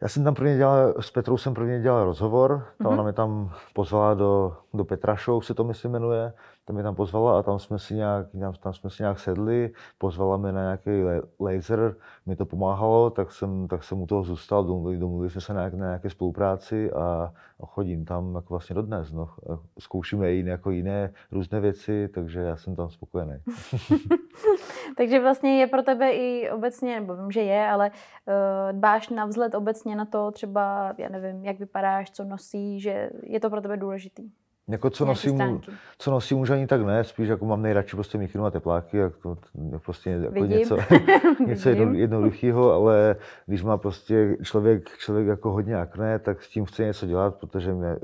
já 0.00 0.08
jsem 0.08 0.24
tam 0.24 0.34
prvně 0.34 0.56
dělal, 0.56 0.94
s 1.00 1.10
Petrou 1.10 1.36
jsem 1.36 1.54
prvně 1.54 1.80
dělal 1.80 2.04
rozhovor, 2.04 2.66
ta 2.78 2.84
Mhm. 2.84 2.92
ona 2.92 3.02
mě 3.02 3.12
tam 3.12 3.52
pozvala 3.74 4.14
do, 4.14 4.56
do 4.74 4.84
Petra 4.84 5.16
Show, 5.24 5.42
se 5.42 5.54
to 5.54 5.64
myslím 5.64 5.92
jmenuje, 5.92 6.32
tam 6.66 6.74
mě 6.74 6.82
tam 6.82 6.94
pozvala 6.94 7.38
a 7.38 7.42
tam 7.42 7.58
jsme 7.58 7.78
si 7.78 7.94
nějak, 7.94 8.26
tam, 8.60 8.72
jsme 8.74 8.90
si 8.90 9.02
nějak 9.02 9.18
sedli, 9.18 9.72
pozvala 9.98 10.36
mě 10.36 10.52
na 10.52 10.60
nějaký 10.60 11.04
la- 11.04 11.22
laser, 11.40 11.96
mi 12.26 12.36
to 12.36 12.46
pomáhalo, 12.46 13.10
tak 13.10 13.32
jsem, 13.32 13.68
tak 13.68 13.84
jsem 13.84 14.02
u 14.02 14.06
toho 14.06 14.22
zůstal, 14.22 14.64
domluvili, 14.64 14.98
domluvili 14.98 15.30
jsme 15.30 15.40
se 15.40 15.54
na, 15.54 15.62
na 15.62 15.86
nějaké 15.86 16.10
spolupráci 16.10 16.92
a, 16.92 17.32
a 17.60 17.66
chodím 17.66 18.04
tam 18.04 18.34
jako 18.34 18.54
vlastně 18.54 18.74
dodnes, 18.74 19.12
no. 19.12 19.28
Zkoušíme 19.78 20.30
jiné, 20.30 20.50
jako 20.50 20.70
jiné 20.70 21.12
různé 21.32 21.60
věci, 21.60 22.08
takže 22.08 22.40
já 22.40 22.56
jsem 22.56 22.76
tam 22.76 22.90
spokojený. 22.90 23.34
Takže 24.96 25.20
vlastně 25.20 25.60
je 25.60 25.66
pro 25.66 25.82
tebe 25.82 26.10
i 26.10 26.50
obecně, 26.50 27.00
nebo 27.00 27.16
vím, 27.16 27.30
že 27.30 27.40
je, 27.40 27.68
ale 27.68 27.90
uh, 27.90 28.78
dbáš 28.78 29.08
na 29.08 29.26
vzhled 29.26 29.54
obecně 29.54 29.96
na 29.96 30.04
to 30.04 30.30
třeba, 30.30 30.94
já 30.98 31.08
nevím, 31.08 31.44
jak 31.44 31.58
vypadáš, 31.58 32.10
co 32.10 32.24
nosíš, 32.24 32.82
že 32.82 33.10
je 33.22 33.40
to 33.40 33.50
pro 33.50 33.60
tebe 33.60 33.76
důležitý. 33.76 34.30
Jako 34.68 34.90
co 34.90 35.04
nosím, 35.04 35.60
co 35.98 36.10
nosím 36.10 36.38
už 36.38 36.50
ani 36.50 36.66
tak 36.66 36.82
ne, 36.82 37.04
spíš 37.04 37.28
jako 37.28 37.44
mám 37.44 37.62
nejradši 37.62 37.96
prostě 37.96 38.18
mikinu 38.18 38.44
a 38.46 38.50
tepláky, 38.50 38.96
jak 38.96 39.16
to, 39.16 39.34
to 39.70 39.78
prostě 39.84 40.10
jako 40.10 40.32
Vidím. 40.34 40.58
něco, 40.58 40.76
něco 41.46 41.68
jedno, 41.68 41.92
jednoduchého, 41.94 42.72
ale 42.72 43.16
když 43.46 43.62
má 43.62 43.76
prostě 43.78 44.36
člověk, 44.42 44.88
člověk 44.98 45.26
jako 45.26 45.52
hodně 45.52 45.76
akné, 45.76 46.18
tak 46.18 46.42
s 46.42 46.48
tím 46.48 46.64
chce 46.64 46.84
něco 46.84 47.06
dělat, 47.06 47.34
protože 47.34 47.72
mě, 47.72 47.96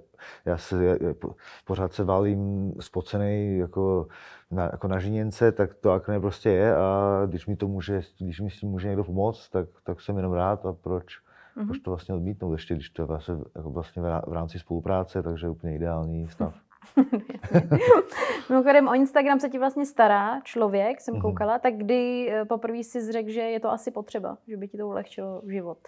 já 0.45 0.59
se 0.59 0.85
já, 0.85 0.97
já 1.01 1.15
po- 1.15 1.35
pořád 1.65 1.93
se 1.93 2.05
válím 2.05 2.73
spocený 2.81 3.59
jako 3.59 4.07
na, 4.51 4.63
jako 4.73 4.89
na 4.89 4.99
žiněnce, 4.99 5.53
tak 5.53 5.75
to 5.75 5.93
akné 5.93 6.21
prostě 6.21 6.51
je 6.51 6.77
a 6.77 7.23
když 7.27 7.47
mi 7.47 7.57
to 7.57 7.69
může, 7.69 8.03
když 8.21 8.41
mi 8.41 8.51
s 8.51 8.61
tím 8.61 8.69
může 8.69 8.89
někdo 8.89 9.05
pomoct, 9.05 9.49
tak, 9.49 9.69
tak 9.85 10.01
jsem 10.01 10.17
jenom 10.17 10.33
rád 10.33 10.67
a 10.67 10.73
proč, 10.73 11.19
Mhm. 11.57 11.67
proč 11.67 11.79
to 11.79 11.91
vlastně 11.91 12.15
odmítnout, 12.15 12.53
ještě 12.53 12.75
když 12.75 12.91
to 12.91 13.03
je 13.03 13.07
vlastně, 13.07 13.35
jako 13.57 13.71
vlastně 13.71 14.03
v 14.03 14.05
rá- 14.05 14.31
v 14.31 14.33
rámci 14.33 14.59
spolupráce, 14.59 15.23
takže 15.23 15.49
úplně 15.49 15.75
ideální 15.77 16.29
stav. 16.29 16.55
Mimochodem 18.51 18.89
o 18.89 18.95
Instagram 18.95 19.41
se 19.41 19.49
ti 19.49 19.59
vlastně 19.59 19.87
stará 19.87 20.41
člověk, 20.41 21.01
jsem 21.01 21.15
Mhm. 21.15 21.23
koukala, 21.23 21.59
tak 21.59 21.75
kdy 21.77 22.31
eh, 22.33 22.45
poprvé 22.45 22.83
si 22.85 23.13
řekl, 23.13 23.31
že 23.31 23.41
je 23.41 23.61
to 23.61 23.71
asi 23.71 23.91
potřeba, 23.91 24.39
že 24.49 24.57
by 24.57 24.69
ti 24.69 24.79
to 24.79 24.89
ulehčilo 24.89 25.43
život. 25.47 25.79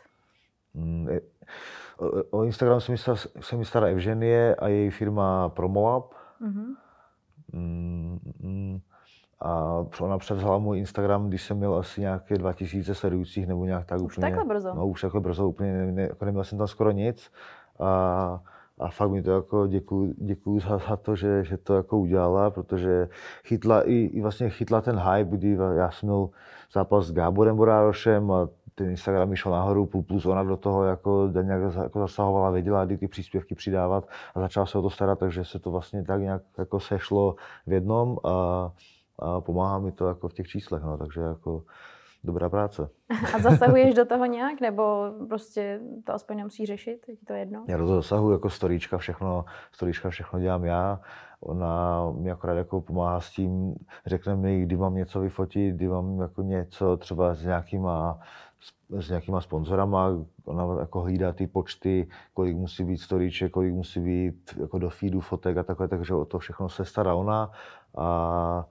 Mm, 0.74 1.08
je- 1.08 1.20
O, 1.98 2.38
o 2.38 2.44
Instagram 2.44 2.80
se 2.80 2.92
mi, 2.92 2.98
stará, 2.98 3.16
se 3.40 3.56
mi 3.56 3.64
stará 3.64 3.86
Evženie 3.86 4.54
a 4.54 4.68
její 4.68 4.90
firma 4.90 5.48
Promolab. 5.48 6.14
Mhm. 6.40 6.74
Mm, 7.52 8.18
mm, 8.40 8.80
a 9.44 9.84
ona 10.00 10.18
převzala 10.18 10.58
můj 10.58 10.78
Instagram, 10.78 11.28
když 11.28 11.42
jsem 11.42 11.56
měl 11.56 11.74
asi 11.74 12.00
nějaké 12.00 12.38
2000 12.38 12.94
sledujících 12.94 13.46
nebo 13.46 13.64
nějak 13.64 13.86
tak 13.86 14.00
Už 14.00 14.18
úplně. 14.18 14.30
takhle 14.30 14.44
brzo? 14.44 14.74
No 14.74 14.86
už 14.86 15.00
takhle 15.00 15.20
brzo, 15.20 15.48
úplně 15.48 15.72
ne, 15.72 15.92
ne, 15.92 16.02
jako 16.02 16.24
neměl 16.24 16.44
jsem 16.44 16.58
tam 16.58 16.66
skoro 16.66 16.90
nic. 16.90 17.32
A, 17.80 18.40
a 18.78 18.88
fakt 18.88 19.10
mi 19.10 19.22
to 19.22 19.30
jako 19.30 19.66
děkuju, 19.66 20.14
děkuju 20.16 20.60
za, 20.60 20.78
za 20.78 20.96
to, 20.96 21.16
že, 21.16 21.44
že 21.44 21.56
to 21.56 21.76
jako 21.76 21.98
udělala, 21.98 22.50
protože 22.50 23.08
chytla 23.44 23.82
i, 23.82 23.94
i 23.94 24.20
vlastně 24.20 24.50
chytla 24.50 24.80
ten 24.80 24.98
hype, 24.98 25.36
kdy 25.36 25.58
já 25.76 25.90
jsem 25.90 26.08
měl 26.08 26.28
zápas 26.72 27.06
s 27.06 27.12
Gáborem 27.12 27.56
Borárošem 27.56 28.30
a 28.30 28.48
ten 28.74 28.90
Instagram 28.90 29.28
mi 29.28 29.36
šel 29.36 29.52
nahoru, 29.52 29.86
plus, 29.86 30.26
ona 30.26 30.42
do 30.42 30.56
toho 30.56 30.84
jako, 30.84 31.30
nějak 31.42 31.62
jako 31.82 32.00
zasahovala, 32.00 32.50
věděla, 32.50 32.84
kdy 32.84 32.98
ty 32.98 33.08
příspěvky 33.08 33.54
přidávat 33.54 34.08
a 34.34 34.40
začala 34.40 34.66
se 34.66 34.78
o 34.78 34.82
to 34.82 34.90
starat, 34.90 35.18
takže 35.18 35.44
se 35.44 35.58
to 35.58 35.70
vlastně 35.70 36.04
tak 36.04 36.20
nějak 36.20 36.42
jako 36.58 36.80
sešlo 36.80 37.34
v 37.66 37.72
jednom 37.72 38.18
a, 38.24 38.70
a 39.18 39.40
pomáhá 39.40 39.78
mi 39.78 39.92
to 39.92 40.08
jako 40.08 40.28
v 40.28 40.32
těch 40.32 40.48
číslech, 40.48 40.82
no, 40.82 40.98
takže 40.98 41.20
jako 41.20 41.62
dobrá 42.24 42.48
práce. 42.48 42.88
A 43.34 43.38
zasahuješ 43.38 43.94
do 43.94 44.04
toho 44.04 44.26
nějak, 44.26 44.60
nebo 44.60 45.12
prostě 45.28 45.80
to 46.04 46.14
aspoň 46.14 46.36
nemusíš 46.36 46.66
řešit, 46.68 47.04
je 47.08 47.16
to 47.26 47.32
jedno? 47.32 47.64
Já 47.68 47.76
do 47.76 47.86
toho 47.86 47.96
zasahuji 47.96 48.32
jako 48.32 48.50
storíčka, 48.50 48.98
všechno, 48.98 49.44
storíčka 49.72 50.10
všechno 50.10 50.40
dělám 50.40 50.64
já. 50.64 51.00
Ona 51.40 52.10
mi 52.10 52.30
akorát 52.30 52.54
jako 52.54 52.80
pomáhá 52.80 53.20
s 53.20 53.30
tím, 53.30 53.74
řekne 54.06 54.36
mi, 54.36 54.62
kdy 54.62 54.76
mám 54.76 54.94
něco 54.94 55.20
vyfotit, 55.20 55.74
kdy 55.74 55.88
mám 55.88 56.20
jako 56.20 56.42
něco 56.42 56.96
třeba 56.96 57.34
s 57.34 57.44
nějakýma, 57.44 58.20
s 58.90 59.08
nějakýma 59.08 59.40
sponzorama, 59.40 60.10
ona 60.44 60.80
jako 60.80 61.00
hlídá 61.00 61.32
ty 61.32 61.46
počty, 61.46 62.08
kolik 62.34 62.56
musí 62.56 62.84
být 62.84 62.98
storíček, 62.98 63.52
kolik 63.52 63.74
musí 63.74 64.00
být 64.00 64.58
jako 64.60 64.78
do 64.78 64.90
feedu 64.90 65.20
fotek 65.20 65.56
a 65.56 65.62
takhle, 65.62 65.88
takže 65.88 66.14
o 66.14 66.24
to 66.24 66.38
všechno 66.38 66.68
se 66.68 66.84
stará 66.84 67.14
ona. 67.14 67.50
A 67.96 68.66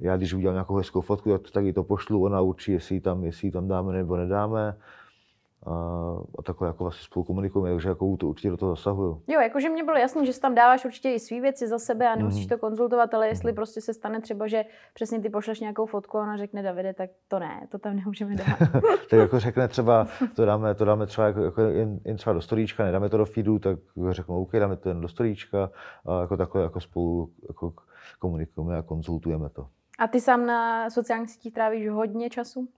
já 0.00 0.16
když 0.16 0.34
udělám 0.34 0.54
nějakou 0.54 0.76
hezkou 0.76 1.00
fotku, 1.00 1.30
tak, 1.38 1.50
tak 1.50 1.64
i 1.64 1.72
to 1.72 1.84
pošlu, 1.84 2.22
ona 2.24 2.40
určí, 2.40 2.72
jestli 2.72 2.94
ji 2.94 3.00
tam, 3.00 3.24
jestli 3.24 3.48
ji 3.48 3.52
tam 3.52 3.68
dáme 3.68 3.92
nebo 3.92 4.16
nedáme. 4.16 4.76
A, 5.66 5.70
a 6.38 6.42
takhle 6.42 6.68
jako 6.68 6.84
vlastně 6.84 7.04
spolu 7.04 7.24
komunikujeme, 7.24 7.70
takže 7.76 7.88
jako 7.88 8.16
to 8.16 8.28
určitě 8.28 8.50
do 8.50 8.56
toho 8.56 8.76
zasahuju. 8.76 9.22
Jo, 9.26 9.40
jakože 9.40 9.68
mě 9.68 9.84
bylo 9.84 9.96
jasný, 9.96 10.26
že 10.26 10.32
si 10.32 10.40
tam 10.40 10.54
dáváš 10.54 10.84
určitě 10.84 11.10
i 11.12 11.18
svý 11.20 11.40
věci 11.40 11.68
za 11.68 11.78
sebe 11.78 12.08
a 12.08 12.16
nemusíš 12.16 12.46
Mhm. 12.46 12.48
to 12.48 12.58
konzultovat, 12.58 13.14
ale 13.14 13.28
jestli 13.28 13.52
prostě 13.52 13.80
se 13.80 13.94
stane 13.94 14.20
třeba, 14.20 14.46
že 14.46 14.64
přesně 14.94 15.20
ty 15.20 15.30
pošleš 15.30 15.60
nějakou 15.60 15.86
fotku 15.86 16.18
a 16.18 16.22
ona 16.22 16.36
řekne 16.36 16.62
Davide, 16.62 16.94
tak 16.94 17.10
to 17.28 17.38
ne, 17.38 17.66
to 17.70 17.78
tam 17.78 17.96
nemůžeme 17.96 18.34
dát. 18.36 18.58
tak 19.10 19.18
jako 19.20 19.38
řekne 19.40 19.68
třeba, 19.68 20.06
to 20.36 20.44
dáme, 20.44 20.74
to 20.74 20.84
dáme 20.84 21.06
třeba 21.06 21.26
jako, 21.26 21.40
jako 21.40 21.60
jen, 21.62 22.00
jen, 22.04 22.16
třeba 22.16 22.34
do 22.34 22.40
storíčka, 22.40 22.84
nedáme 22.84 23.08
to 23.08 23.16
do 23.16 23.24
feedu, 23.24 23.58
tak 23.58 23.78
řeknu, 24.10 24.42
OK, 24.42 24.52
dáme 24.52 24.76
to 24.76 24.88
jen 24.88 25.00
do 25.00 25.08
storíčka 25.08 25.70
a 26.06 26.20
jako 26.20 26.36
takhle 26.36 26.62
jako 26.62 26.80
spolu 26.80 27.30
jako 27.48 27.72
komunikujeme 28.18 28.78
a 28.78 28.82
konzultujeme 28.82 29.48
to. 29.48 29.66
A 29.98 30.06
ty 30.08 30.20
sám 30.20 30.46
na 30.46 30.90
sociálních 30.90 31.30
sítích 31.30 31.54
trávíš 31.54 31.88
hodně 31.88 32.30
času? 32.30 32.68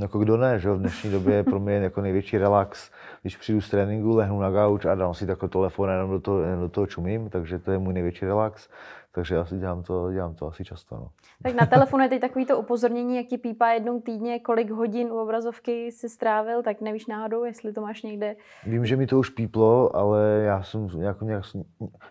Jako 0.00 0.18
kdo 0.18 0.36
ne, 0.36 0.58
že 0.58 0.70
v 0.70 0.78
dnešní 0.78 1.10
době 1.10 1.34
je 1.34 1.44
pro 1.44 1.60
mě 1.60 1.74
jako 1.74 2.00
největší 2.00 2.38
relax, 2.38 2.90
když 3.22 3.36
přijdu 3.36 3.60
z 3.60 3.70
tréninku, 3.70 4.16
lehnu 4.16 4.40
na 4.40 4.50
gauč 4.50 4.84
a 4.84 4.94
dám 4.94 5.14
si 5.14 5.26
takový 5.26 5.50
telefon 5.50 5.90
a 5.90 5.92
jenom 5.92 6.10
do 6.10 6.20
toho, 6.20 6.40
jenom 6.40 6.60
do 6.60 6.68
toho 6.68 6.86
čumím, 6.86 7.30
takže 7.30 7.58
to 7.58 7.70
je 7.70 7.78
můj 7.78 7.94
největší 7.94 8.24
relax, 8.24 8.68
takže 9.12 9.34
já 9.34 9.44
si 9.44 9.58
dělám 9.58 9.82
to, 9.82 10.12
dělám 10.12 10.34
to 10.34 10.46
asi 10.46 10.64
často. 10.64 10.96
No. 10.96 11.08
Tak 11.42 11.54
na 11.54 11.66
telefonu 11.66 12.02
je 12.02 12.08
teď 12.08 12.20
takový 12.20 12.46
to 12.46 12.58
upozornění, 12.58 13.16
jak 13.16 13.26
ti 13.26 13.38
pípá 13.38 13.68
jednou 13.68 14.00
týdně, 14.00 14.40
kolik 14.40 14.70
hodin 14.70 15.12
u 15.12 15.18
obrazovky 15.18 15.92
si 15.92 16.08
strávil, 16.08 16.62
tak 16.62 16.80
nevíš 16.80 17.06
náhodou, 17.06 17.44
jestli 17.44 17.72
to 17.72 17.80
máš 17.80 18.02
někde. 18.02 18.36
Vím, 18.66 18.86
že 18.86 18.96
mi 18.96 19.06
to 19.06 19.18
už 19.18 19.30
píplo, 19.30 19.96
ale 19.96 20.42
já 20.44 20.62
jsem 20.62 20.88
jako 21.00 21.24
nějak, 21.24 21.44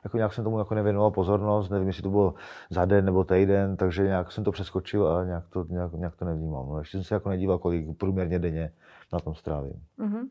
jako 0.03 0.17
nějak 0.17 0.33
jsem 0.33 0.43
tomu 0.43 0.59
jako 0.59 0.75
nevěnoval 0.75 1.11
pozornost, 1.11 1.69
nevím, 1.69 1.87
jestli 1.87 2.03
to 2.03 2.09
bylo 2.09 2.33
za 2.69 2.85
den 2.85 3.05
nebo 3.05 3.23
týden, 3.23 3.77
takže 3.77 4.03
nějak 4.03 4.31
jsem 4.31 4.43
to 4.43 4.51
přeskočil 4.51 5.07
a 5.07 5.23
nějak 5.23 5.43
to, 5.49 5.65
nějak, 5.69 5.93
nějak 5.93 6.15
to 6.15 6.25
nevnímám. 6.25 6.69
No, 6.69 6.79
ještě 6.79 6.97
jsem 6.97 7.03
se 7.03 7.13
jako 7.13 7.29
nedíval, 7.29 7.57
kolik 7.57 7.97
průměrně 7.97 8.39
denně 8.39 8.71
na 9.13 9.19
tom 9.19 9.35
strávím. 9.35 9.83
Mhm. 9.97 10.29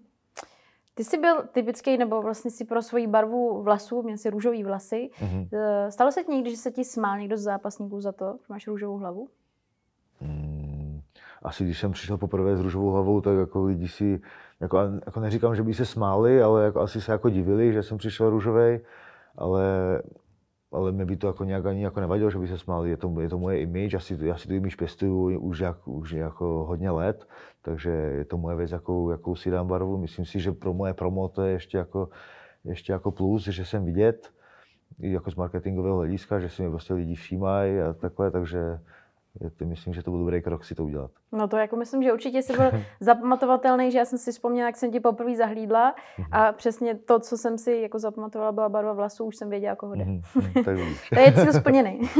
Ty 0.96 1.04
jsi 1.04 1.18
byl 1.18 1.42
typický, 1.52 1.98
nebo 1.98 2.22
vlastně 2.22 2.50
si 2.50 2.64
pro 2.64 2.82
svoji 2.82 3.06
barvu 3.06 3.62
vlasů, 3.62 4.02
měl 4.02 4.16
si 4.16 4.30
růžový 4.30 4.64
vlasy. 4.64 5.10
Mhm. 5.22 5.48
Eh, 5.52 5.90
Stalo 5.90 6.12
se 6.12 6.24
ti 6.24 6.32
někdy, 6.32 6.50
že 6.50 6.56
se 6.56 6.70
ti 6.70 6.84
smál 6.84 7.18
někdo 7.18 7.36
z 7.36 7.40
zápasníků 7.40 8.00
za 8.00 8.12
to, 8.12 8.36
že 8.40 8.46
máš 8.48 8.66
růžovou 8.66 8.98
hlavu? 8.98 9.28
Mm, 10.20 11.00
asi 11.42 11.64
když 11.64 11.80
jsem 11.80 11.92
přišel 11.92 12.18
poprvé 12.18 12.56
s 12.56 12.60
růžovou 12.60 12.90
hlavou, 12.90 13.20
tak 13.20 13.38
jako 13.38 13.64
lidi 13.64 13.88
si, 13.88 14.20
jako, 14.60 14.78
jako 15.06 15.20
neříkám, 15.20 15.56
že 15.56 15.62
by 15.62 15.74
se 15.74 15.86
smáli, 15.86 16.42
ale 16.42 16.64
jako 16.64 16.80
asi 16.80 17.00
se 17.00 17.12
jako 17.12 17.30
divili, 17.30 17.72
že 17.72 17.82
jsem 17.82 17.98
přišel 17.98 18.30
růžovej, 18.30 18.80
ale 19.36 19.62
ale 20.72 20.92
mě 20.92 21.04
by 21.04 21.16
to 21.16 21.26
jako 21.26 21.44
nějak 21.44 21.66
ani 21.66 21.84
jako 21.84 22.00
nevadilo, 22.00 22.30
že 22.30 22.38
by 22.38 22.48
se 22.48 22.58
smál. 22.58 22.86
Je 22.86 22.96
to, 22.96 23.20
je 23.20 23.28
to 23.28 23.38
moje 23.38 23.60
image, 23.60 23.94
asi, 23.94 24.18
já 24.20 24.36
si 24.36 24.48
tu 24.48 24.54
image 24.54 24.76
pěstuju 24.76 25.38
už, 25.40 25.58
jak, 25.58 25.88
už 25.88 26.12
jako 26.12 26.64
hodně 26.68 26.90
let, 26.90 27.28
takže 27.62 27.90
je 27.90 28.24
to 28.24 28.38
moje 28.38 28.56
věc, 28.56 28.70
jakou, 28.70 29.10
jakou 29.10 29.36
si 29.36 29.50
dám 29.50 29.68
barvu. 29.68 29.98
Myslím 29.98 30.24
si, 30.24 30.40
že 30.40 30.52
pro 30.52 30.74
moje 30.74 30.94
promo 30.94 31.28
to 31.28 31.42
je 31.42 31.52
ještě 31.52 31.78
jako, 31.78 32.08
ještě 32.64 32.92
jako 32.92 33.10
plus, 33.10 33.44
že 33.44 33.64
jsem 33.64 33.84
vidět, 33.84 34.32
jako 34.98 35.30
z 35.30 35.34
marketingového 35.34 35.96
hlediska, 35.96 36.40
že 36.40 36.48
si 36.48 36.62
mě 36.62 36.70
prostě 36.70 36.94
lidi 36.94 37.14
všímají 37.14 37.80
a 37.80 37.92
takhle, 37.92 38.30
takže 38.30 38.80
to, 39.58 39.64
myslím, 39.64 39.94
že 39.94 40.02
to 40.02 40.10
byl 40.10 40.20
dobrý 40.20 40.42
krok 40.42 40.64
si 40.64 40.74
to 40.74 40.84
udělat. 40.84 41.10
No 41.32 41.48
to 41.48 41.56
jako 41.56 41.76
myslím, 41.76 42.02
že 42.02 42.12
určitě 42.12 42.42
jsi 42.42 42.52
byl 42.56 42.70
zapamatovatelný, 43.00 43.90
že 43.90 43.98
já 43.98 44.04
jsem 44.04 44.18
si 44.18 44.32
vzpomněla, 44.32 44.68
jak 44.68 44.76
jsem 44.76 44.90
ti 44.92 45.00
poprvé 45.00 45.36
zahlídla 45.36 45.94
Mhm. 46.18 46.28
a 46.32 46.52
přesně 46.52 46.94
to, 46.94 47.18
co 47.20 47.36
jsem 47.36 47.58
si 47.58 47.72
jako 47.72 47.98
zapamatovala, 47.98 48.52
byla 48.52 48.68
barva 48.68 48.92
vlasů, 48.92 49.24
už 49.24 49.36
jsem 49.36 49.50
věděla, 49.50 49.76
koho 49.76 49.94
jde. 49.94 50.04
Mhm, 50.04 50.20
mhm. 50.34 50.64
To 51.14 51.20
je 51.20 51.32
cíl 51.32 51.52
splněný. 51.52 52.00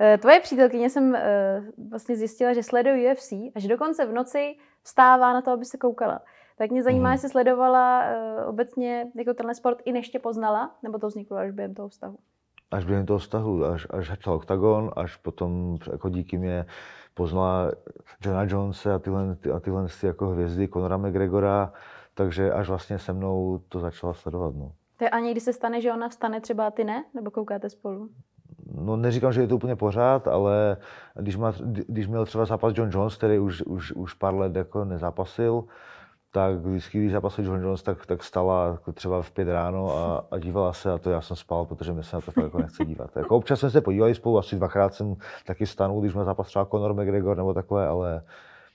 Eh, 0.00 0.18
Tvoje 0.18 0.40
přítelkyně 0.40 0.90
jsem 0.90 1.14
eh, 1.14 1.62
vlastně 1.90 2.16
zjistila, 2.16 2.52
že 2.52 2.62
sleduje 2.62 3.14
UFC 3.14 3.32
a 3.32 3.52
že 3.60 3.68
dokonce 3.68 4.06
v 4.06 4.12
noci 4.12 4.54
vstává 4.82 5.32
na 5.32 5.42
to, 5.42 5.50
aby 5.50 5.64
se 5.64 5.78
koukala. 5.78 6.20
Tak 6.58 6.70
mě 6.70 6.82
zajímá, 6.82 7.12
jestli 7.12 7.28
sledovala 7.28 8.02
eh, 8.04 8.44
obecně 8.44 9.06
jako 9.14 9.34
tenhle 9.34 9.54
sport 9.54 9.78
i 9.84 9.92
než 9.92 10.08
tě 10.08 10.18
poznala, 10.18 10.74
nebo 10.82 10.98
to 10.98 11.06
vzniklo 11.06 11.36
až 11.36 11.50
během 11.50 11.74
toho 11.74 11.88
vztahu. 11.88 12.16
Až 12.70 12.84
během 12.84 13.06
toho 13.06 13.18
vztahu, 13.18 13.64
až, 13.64 13.86
až 13.90 14.08
začal 14.08 14.34
OKTAGON, 14.34 14.90
až 14.96 15.16
potom 15.16 15.78
jako 15.92 16.08
díky 16.08 16.38
mě 16.38 16.66
poznala 17.14 17.72
Johna 18.24 18.44
Jonese 18.44 18.92
a 18.92 18.98
tyhle, 18.98 19.36
ty, 19.36 19.50
a 19.50 19.60
tyhle 19.60 19.86
ty 20.00 20.06
jako 20.06 20.26
hvězdy, 20.26 20.68
Conora 20.68 20.96
McGregora, 20.96 21.72
takže 22.14 22.52
až 22.52 22.68
vlastně 22.68 22.98
se 22.98 23.12
mnou 23.12 23.60
to 23.68 23.80
začala 23.80 24.14
sledovat. 24.14 24.54
No. 24.54 24.72
To 24.96 25.04
je 25.04 25.10
a 25.10 25.18
někdy 25.18 25.40
se 25.40 25.52
stane, 25.52 25.80
že 25.80 25.92
ona 25.92 26.08
vstane 26.08 26.40
třeba 26.40 26.66
a 26.66 26.70
ty 26.70 26.84
ne? 26.84 27.04
Nebo 27.14 27.30
koukáte 27.30 27.70
spolu? 27.70 28.08
no 28.74 28.96
neříkám, 28.96 29.32
že 29.32 29.40
je 29.40 29.48
to 29.48 29.56
úplně 29.56 29.76
pořád, 29.76 30.28
ale 30.28 30.76
když, 31.14 31.36
má, 31.36 31.52
když 31.64 32.06
měl 32.06 32.26
třeba 32.26 32.44
zápas 32.44 32.72
John 32.76 32.90
Jones, 32.92 33.16
který 33.16 33.38
už, 33.38 33.62
už, 33.62 33.92
už 33.92 34.14
pár 34.14 34.34
let 34.34 34.56
jako 34.56 34.84
nezápasil, 34.84 35.64
tak 36.32 36.56
vždycky, 36.56 36.98
když 36.98 37.12
zápasil 37.12 37.44
John 37.44 37.62
Jones, 37.62 37.82
tak, 37.82 38.06
tak 38.06 38.24
stala 38.24 38.66
jako 38.66 38.92
třeba 38.92 39.22
v 39.22 39.30
pět 39.30 39.48
ráno 39.48 39.96
a, 39.96 40.26
a 40.30 40.38
dívala 40.38 40.72
se 40.72 40.92
a 40.92 40.98
to 40.98 41.10
já 41.10 41.20
jsem 41.20 41.36
spal, 41.36 41.66
protože 41.66 41.92
mě 41.92 42.02
se 42.02 42.16
na 42.16 42.20
to 42.20 42.32
fakt 42.32 42.44
jako 42.44 42.58
nechce 42.58 42.84
dívat. 42.84 43.16
Jako 43.16 43.36
občas 43.36 43.60
jsme 43.60 43.70
se 43.70 43.80
podívali 43.80 44.14
spolu, 44.14 44.38
asi 44.38 44.56
dvakrát 44.56 44.94
jsem 44.94 45.16
taky 45.46 45.66
stanul, 45.66 46.00
když 46.00 46.14
měl 46.14 46.24
zápas 46.24 46.46
třeba 46.46 46.64
Conor 46.64 46.94
McGregor 46.94 47.36
nebo 47.36 47.54
takhle, 47.54 47.86
ale, 47.86 48.22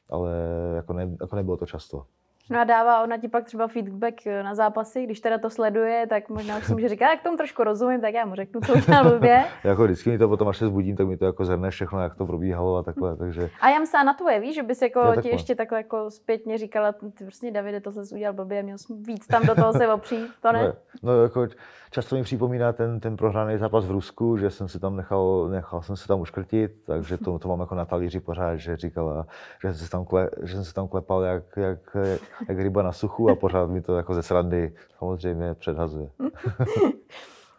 ale 0.10 0.32
jako, 0.76 0.94
ne, 0.94 1.18
jako 1.22 1.36
nebylo 1.36 1.58
to 1.58 1.66
často. 1.66 2.06
No 2.50 2.60
a 2.60 2.64
dává 2.64 3.04
ona 3.04 3.18
ti 3.18 3.28
pak 3.28 3.46
třeba 3.46 3.68
feedback 3.68 4.28
eh, 4.28 4.44
na 4.44 4.56
zápasy, 4.56 5.04
když 5.04 5.20
teda 5.20 5.38
to 5.38 5.50
sleduje, 5.50 6.08
tak 6.10 6.30
možná 6.30 6.58
už 6.58 6.66
si 6.66 6.74
může 6.74 6.90
říkat, 6.90 7.10
jak 7.10 7.22
tomu 7.22 7.38
trošku 7.38 7.64
rozumím, 7.64 8.02
tak 8.02 8.14
já 8.14 8.26
mu 8.26 8.36
řeknu, 8.36 8.62
co 8.62 8.74
udělal 8.74 9.10
blbě. 9.10 9.46
jako 9.64 9.84
vždycky 9.84 10.10
mi 10.10 10.18
to 10.18 10.28
potom, 10.28 10.48
až 10.48 10.58
se 10.58 10.68
zbudím, 10.68 10.96
tak 10.96 11.08
mi 11.08 11.18
to 11.18 11.26
jako 11.26 11.46
zhrne 11.46 11.70
všechno, 11.70 12.02
jak 12.02 12.16
to 12.16 12.26
probíhalo 12.26 12.78
a 12.78 12.84
takhle, 12.84 13.18
takže 13.18 13.50
A 13.62 13.70
já 13.70 13.80
myslela 13.80 14.04
na 14.04 14.14
tvoje, 14.14 14.40
víš, 14.40 14.56
že 14.56 14.64
bys 14.64 14.82
jako 14.82 15.00
Jo, 15.00 15.10
ti 15.10 15.16
takhle. 15.16 15.32
ještě 15.32 15.56
takhle 15.56 15.78
jako 15.78 16.12
zpětně 16.12 16.58
říkala, 16.58 16.92
ty 16.92 17.24
prostě 17.24 17.52
Davide, 17.52 17.82
tohle 17.82 18.06
jsi 18.06 18.16
udělal 18.16 18.34
blbě, 18.34 18.64
měl 18.64 18.78
jsi 18.78 18.94
víc 18.94 19.28
tam 19.28 19.46
do 19.46 19.56
toho 19.56 19.74
se 19.74 19.94
opřít, 19.94 20.32
to 20.42 20.52
ne? 20.52 20.74
No, 21.04 21.14
no 21.14 21.22
jako 21.24 21.48
často 21.92 22.16
mi 22.16 22.24
připomíná 22.24 22.74
ten, 22.74 23.00
ten 23.00 23.18
prohraný 23.18 23.58
zápas 23.58 23.86
v 23.86 23.92
Rusku, 23.92 24.38
že 24.38 24.50
jsem 24.50 24.68
si 24.68 24.80
tam 24.80 24.96
nechal, 24.96 25.48
nechal 25.52 25.82
jsem 25.82 25.96
se 25.96 26.08
tam 26.08 26.22
uškrtit, 26.22 26.72
takže 26.86 27.18
to, 27.18 27.40
to 27.40 27.48
mám 27.48 27.60
jako 27.60 27.76
na 27.76 27.86
talíři 27.86 28.20
pořád, 28.20 28.56
že 28.56 28.78
říkala, 28.78 29.28
že 29.62 29.74
jsem 29.74 29.86
se 29.86 29.92
tam, 29.92 30.06
kle, 30.06 30.30
že 30.44 30.56
jsem 30.56 30.66
se 30.66 30.74
tam 30.74 30.88
klepal 30.88 31.22
jak, 31.22 31.44
jak, 31.58 31.80
jak 31.96 32.22
ryba 32.48 32.84
na 32.84 32.92
suchu 32.92 33.30
a 33.30 33.36
pořád 33.36 33.70
mi 33.70 33.82
to 33.82 33.98
jako 33.98 34.14
ze 34.14 34.24
srandy 34.24 34.74
samozřejmě 34.98 35.54
předhazuje. 35.56 36.10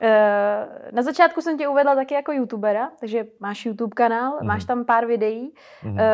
Eh, 0.01 0.67
Na 0.93 1.03
začátku 1.03 1.41
jsem 1.41 1.59
tě 1.59 1.69
uvedla 1.69 1.95
taky 1.95 2.15
jako 2.15 2.33
youtubera, 2.33 2.91
takže 3.01 3.27
máš 3.41 3.67
YouTube 3.67 3.95
kanál, 3.95 4.33
Mhm. 4.37 4.47
máš 4.47 4.65
tam 4.65 4.85
pár 4.85 5.07
videí, 5.07 5.53
Mhm. 5.85 5.99
eh, 6.01 6.05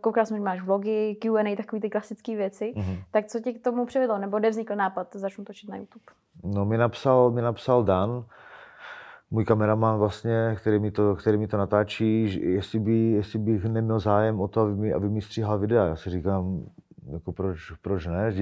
koukala 0.00 0.24
jsem, 0.26 0.36
že 0.36 0.42
máš 0.42 0.60
vlogy, 0.62 1.14
Q&A, 1.20 1.56
takové 1.56 1.80
ty 1.80 1.90
klasické 1.90 2.36
věci. 2.36 2.72
Mhm. 2.76 2.96
Tak 3.10 3.26
co 3.26 3.40
tě 3.40 3.52
k 3.52 3.62
tomu 3.64 3.86
přivedlo, 3.86 4.18
nebo 4.18 4.38
kde 4.38 4.50
vznikl 4.50 4.74
nápad, 4.76 5.08
začnu 5.14 5.44
točit 5.44 5.70
na 5.70 5.76
YouTube? 5.76 6.04
No, 6.44 6.64
mi 6.64 6.78
napsal, 6.78 7.30
mi 7.30 7.42
napsal 7.42 7.84
Dan, 7.84 8.24
můj 9.30 9.44
kameraman 9.44 9.98
vlastně, 9.98 10.56
který 10.60 10.78
mi 10.78 10.90
to, 10.90 11.16
který 11.16 11.36
mi 11.38 11.46
to 11.48 11.56
natáčí, 11.56 12.40
jestli, 12.54 12.78
by, 12.78 12.92
jestli 12.98 13.38
bych 13.38 13.64
neměl 13.64 13.98
zájem 14.00 14.40
o 14.40 14.48
to, 14.48 14.60
aby 14.60 14.74
mi, 14.74 14.92
aby 14.92 15.08
mi 15.08 15.20
stříhal 15.22 15.58
videa. 15.58 15.84
Já 15.86 15.96
si 15.96 16.10
říkám, 16.10 16.60
jako 17.12 17.32
proč, 17.32 17.58
proč 17.82 18.06
ne? 18.06 18.32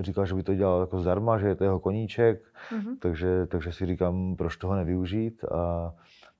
Říkal, 0.00 0.26
že 0.26 0.34
by 0.34 0.42
to 0.42 0.54
dělal 0.54 0.80
jako 0.80 0.98
zdarma, 1.00 1.38
že 1.38 1.48
je 1.48 1.54
to 1.54 1.64
jeho 1.64 1.80
koníček, 1.80 2.42
Mhm. 2.72 2.96
takže, 2.96 3.46
takže 3.46 3.72
si 3.72 3.86
říkám, 3.86 4.36
proč 4.36 4.56
toho 4.56 4.74
nevyužít 4.76 5.44
a 5.44 5.92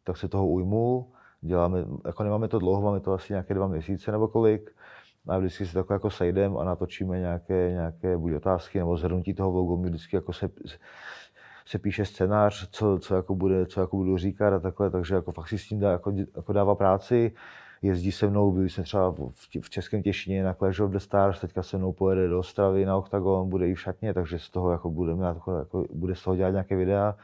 tak 0.04 0.16
se 0.16 0.28
toho 0.28 0.46
ujmu. 0.46 1.12
Děláme, 1.40 1.84
jako 2.06 2.22
nemáme 2.22 2.48
to 2.48 2.58
dlouho, 2.58 2.82
máme 2.82 3.00
to 3.00 3.12
asi 3.12 3.32
nějaké 3.32 3.54
dva 3.54 3.66
měsíce 3.68 4.12
nebo 4.12 4.28
kolik. 4.28 4.70
A 5.28 5.38
vždycky 5.38 5.66
se 5.66 5.74
takhle 5.74 5.94
jako 5.94 6.10
sejdem 6.10 6.56
a 6.56 6.64
natočíme 6.64 7.18
nějaké, 7.18 7.70
nějaké 7.70 8.16
buď 8.18 8.32
otázky 8.32 8.78
nebo 8.78 8.96
zhrnutí 8.96 9.34
toho 9.34 9.52
vlogu. 9.52 9.76
My 9.76 9.88
vždycky 9.88 10.16
jako 10.16 10.32
se, 10.32 10.48
se 11.66 11.78
píše 11.78 12.04
scénář, 12.04 12.68
co, 12.70 12.98
co, 12.98 13.14
jako 13.14 13.34
bude, 13.34 13.66
co 13.66 13.80
jako 13.80 13.96
budu 13.96 14.18
říkat 14.18 14.52
a 14.54 14.60
takhle, 14.60 14.90
takže 14.90 15.14
jako 15.14 15.32
fakt 15.32 15.48
si 15.48 15.58
s 15.58 15.68
tím 15.68 15.80
dá, 15.80 15.90
jako, 15.90 16.12
jako 16.36 16.52
dává 16.52 16.74
práci. 16.74 17.32
Jezdí 17.82 18.12
se 18.12 18.26
mnou, 18.26 18.52
byli 18.52 18.70
jsme 18.70 18.84
třeba 18.84 19.14
v, 19.60 19.70
Českém 19.70 20.02
Těšině 20.02 20.44
na 20.44 20.54
Clash 20.54 20.80
of 20.80 20.90
the 20.90 20.98
Stars, 20.98 21.40
teďka 21.40 21.62
se 21.62 21.78
mnou 21.78 21.92
pojede 21.92 22.28
do 22.28 22.38
Ostravy 22.38 22.86
na 22.86 22.96
Octagon, 22.96 23.48
bude 23.48 23.68
i 23.68 23.74
v 23.74 23.80
šatně, 23.80 24.14
takže 24.14 24.38
z 24.38 24.50
toho 24.50 24.70
jako 24.70 24.90
bude, 24.90 25.14
mít 25.14 25.22
jako, 25.22 25.84
bude 25.92 26.14
z 26.14 26.22
toho 26.22 26.36
dělat 26.36 26.50
nějaké 26.50 26.76
videa, 26.76 27.16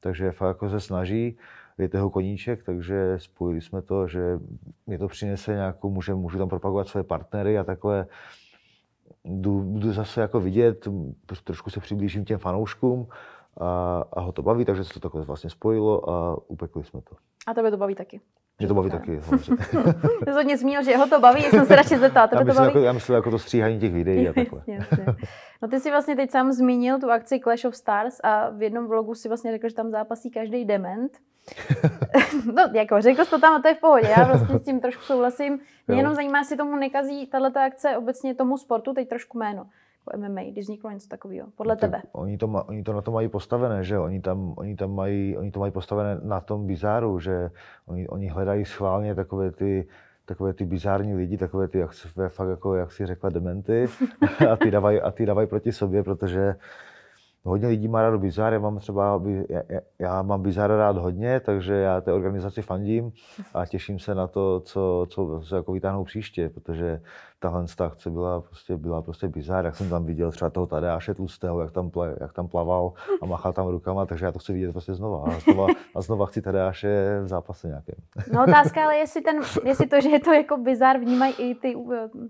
takže 0.00 0.32
fakt 0.32 0.48
jako 0.48 0.70
se 0.70 0.80
snaží, 0.80 1.36
je 1.78 1.88
to 1.88 1.96
jeho 1.96 2.10
koníček, 2.10 2.62
takže 2.62 3.14
spojili 3.18 3.60
jsme 3.60 3.82
to, 3.82 4.08
že 4.08 4.38
mě 4.86 4.98
to 4.98 5.08
přinese 5.08 5.52
nějakou, 5.52 5.90
může, 5.90 6.14
můžu 6.14 6.38
tam 6.38 6.48
propagovat 6.48 6.88
své 6.88 7.02
partnery 7.02 7.58
a 7.58 7.64
takhle 7.64 8.06
jdu, 9.24 9.78
jdu 9.78 9.92
zase 9.92 10.20
jako 10.20 10.40
vidět, 10.40 10.88
trošku 11.44 11.70
se 11.70 11.80
přiblížím 11.80 12.24
těm 12.24 12.38
fanouškům 12.38 13.08
a, 13.60 14.04
a 14.12 14.20
ho 14.20 14.32
to 14.32 14.42
baví, 14.42 14.64
takže 14.64 14.84
se 14.84 14.94
to 14.94 15.00
takhle 15.00 15.22
vlastně 15.22 15.50
spojilo 15.50 16.10
a 16.10 16.38
upekli 16.46 16.84
jsme 16.84 17.00
to. 17.00 17.16
A 17.46 17.54
tebe 17.54 17.70
to 17.70 17.76
baví 17.76 17.94
taky. 17.94 18.20
Mě 18.58 18.68
to 18.68 18.74
baví 18.74 18.90
taky. 18.90 19.20
Ty 20.24 20.24
jsi 20.24 20.30
hodně 20.32 20.56
zmínil, 20.56 20.82
že 20.82 20.96
ho 20.96 21.06
to 21.06 21.20
baví, 21.20 21.42
jak 21.42 21.50
jsem 21.50 21.66
se 21.66 21.76
radši 21.76 21.98
zeptala, 21.98 22.24
Já 22.24 22.28
tebe 22.28 22.40
to 22.40 22.46
myslím, 22.46 22.56
baví? 22.64 22.68
jako, 22.68 22.78
já 22.78 22.92
myslím 22.92 23.14
jako 23.16 23.30
to 23.30 23.38
stříhání 23.38 23.80
těch 23.80 23.92
videí 23.92 24.28
a 24.28 24.32
takhle. 24.32 24.62
Jasně. 24.66 25.06
No 25.62 25.68
ty 25.68 25.80
si 25.80 25.90
vlastně 25.90 26.16
teď 26.16 26.30
sám 26.30 26.52
zmínil 26.52 26.98
tu 27.00 27.10
akci 27.10 27.40
Clash 27.40 27.64
of 27.64 27.76
Stars 27.76 28.20
a 28.24 28.50
v 28.50 28.62
jednom 28.62 28.86
vlogu 28.88 29.14
si 29.14 29.28
vlastně 29.28 29.52
řekl, 29.52 29.68
že 29.68 29.74
tam 29.74 29.90
zápasí 29.90 30.30
každý 30.30 30.64
dement. 30.64 31.12
no, 32.54 32.62
jako 32.72 33.00
řekl 33.00 33.24
jsi 33.24 33.30
to 33.30 33.38
tam 33.40 33.54
a 33.54 33.62
to 33.62 33.68
je 33.68 33.74
v 33.74 33.80
pohodě. 33.80 34.08
Já 34.18 34.24
vlastně 34.24 34.58
s 34.58 34.62
tím 34.64 34.80
trošku 34.80 35.02
souhlasím. 35.02 35.52
Mě 35.52 35.96
Jo. 35.96 35.96
jenom 35.96 36.14
zajímá, 36.14 36.38
jestli 36.38 36.56
tomu 36.56 36.76
nekazí 36.76 37.26
tato 37.26 37.60
akce 37.60 37.96
obecně 37.96 38.34
tomu 38.34 38.58
sportu 38.58 38.94
teď 38.94 39.08
trošku 39.08 39.38
jméno. 39.38 39.66
Jako 40.12 40.28
MMA, 40.28 40.42
když 40.50 40.64
vzniklo 40.64 40.90
něco 40.90 41.08
takového. 41.08 41.48
Podle 41.56 41.76
Tak 41.76 41.90
tebe. 41.90 42.02
Oni 42.12 42.38
to, 42.38 42.46
ma, 42.46 42.68
oni 42.68 42.82
to 42.82 42.92
na 42.92 43.00
to 43.02 43.12
mají 43.12 43.28
postavené, 43.28 43.84
že? 43.84 43.98
Oni 43.98 44.20
tam, 44.20 44.54
oni 44.56 44.76
tam 44.76 44.94
mají, 44.94 45.36
oni 45.36 45.50
to 45.50 45.60
mají 45.60 45.72
postavené 45.72 46.20
na 46.22 46.40
tom 46.40 46.66
bizáru, 46.66 47.20
že 47.20 47.50
oni, 47.86 48.08
oni 48.08 48.28
hledají 48.28 48.64
schválně 48.64 49.14
takové 49.14 49.50
ty, 49.50 49.88
takové 50.24 50.52
ty 50.52 50.64
bizární 50.64 51.14
lidi, 51.14 51.38
takové 51.38 51.68
ty, 51.68 51.78
jak, 51.78 51.90
fakt 52.28 52.48
jako, 52.48 52.74
jak 52.74 52.92
si 52.92 53.06
řekla, 53.06 53.30
dementy 53.30 53.86
a 54.52 54.56
ty 54.56 54.70
dávají, 54.70 55.00
a 55.00 55.10
ty 55.10 55.26
dávají 55.26 55.48
proti 55.48 55.72
sobě, 55.72 56.02
protože 56.02 56.54
hodně 57.44 57.68
lidí 57.68 57.88
má 57.88 58.02
rádo 58.02 58.18
bizár, 58.18 58.52
já 58.52 58.58
mám 58.58 58.78
třeba, 58.78 59.22
já, 59.48 59.62
já 59.98 60.22
mám 60.22 60.42
bizár 60.42 60.70
rád 60.70 60.96
hodně, 60.96 61.40
takže 61.40 61.74
já 61.74 62.00
té 62.00 62.12
organizaci 62.12 62.62
fandím 62.62 63.12
a 63.54 63.66
těším 63.66 63.98
se 63.98 64.14
na 64.14 64.26
to, 64.26 64.60
co, 64.60 65.06
co, 65.10 65.40
co 65.44 65.56
jako 65.56 65.72
vytáhnou 65.72 66.04
příště, 66.04 66.48
protože 66.48 67.00
tahle 67.38 67.64
ta 67.76 67.86
akce 67.86 68.10
byla 68.10 68.40
prostě, 68.40 68.76
byla 68.76 69.02
prostě 69.02 69.28
bizár, 69.28 69.64
jak 69.64 69.76
jsem 69.76 69.90
tam 69.90 70.04
viděl 70.04 70.30
třeba 70.30 70.50
toho 70.50 70.66
Tadeáše 70.66 71.14
Tlustého, 71.14 71.60
jak 71.60 71.72
tam, 71.72 71.90
jak 72.20 72.32
tam 72.32 72.48
plaval 72.48 72.92
a 73.22 73.26
machal 73.26 73.52
tam 73.52 73.66
rukama, 73.66 74.06
takže 74.06 74.24
já 74.24 74.32
to 74.32 74.38
chci 74.38 74.52
vidět 74.52 74.72
prostě 74.72 74.94
znova 74.94 75.24
a 75.24 75.38
znova, 75.38 75.66
a 75.94 76.00
znova 76.00 76.26
chci 76.26 76.42
Tadeáše 76.42 77.20
v 77.22 77.28
zápase 77.28 77.68
nějakém. 77.68 77.94
No 78.32 78.42
otázka, 78.42 78.84
ale 78.84 78.96
jestli, 78.96 79.20
ten, 79.20 79.40
jestli 79.64 79.86
to, 79.86 80.00
že 80.00 80.08
je 80.08 80.20
to 80.20 80.32
jako 80.32 80.56
bizar, 80.56 80.98
vnímají 80.98 81.34
i 81.38 81.54
ty, 81.54 81.76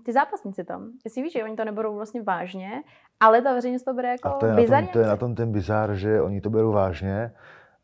ty 0.05 0.13
zápasníci 0.13 0.63
tam. 0.63 0.89
Jestli 1.05 1.21
víš, 1.21 1.33
že 1.33 1.43
oni 1.43 1.55
to 1.55 1.65
neberou 1.65 1.95
vlastně 1.95 2.21
vážně, 2.21 2.83
ale 3.19 3.41
ta 3.41 3.53
veřejnost 3.53 3.83
to 3.83 3.93
bere 3.93 4.09
jako 4.09 4.27
A 4.27 4.31
to 4.31 4.45
je, 4.45 4.51
na 4.51 4.55
tom, 4.55 4.63
bizarní 4.63 4.87
to 4.87 4.99
je 4.99 5.07
na 5.07 5.15
tom 5.15 5.35
ten 5.35 5.51
bizár, 5.51 5.95
že 5.95 6.21
oni 6.21 6.41
to 6.41 6.49
berou 6.49 6.71
vážně 6.71 7.31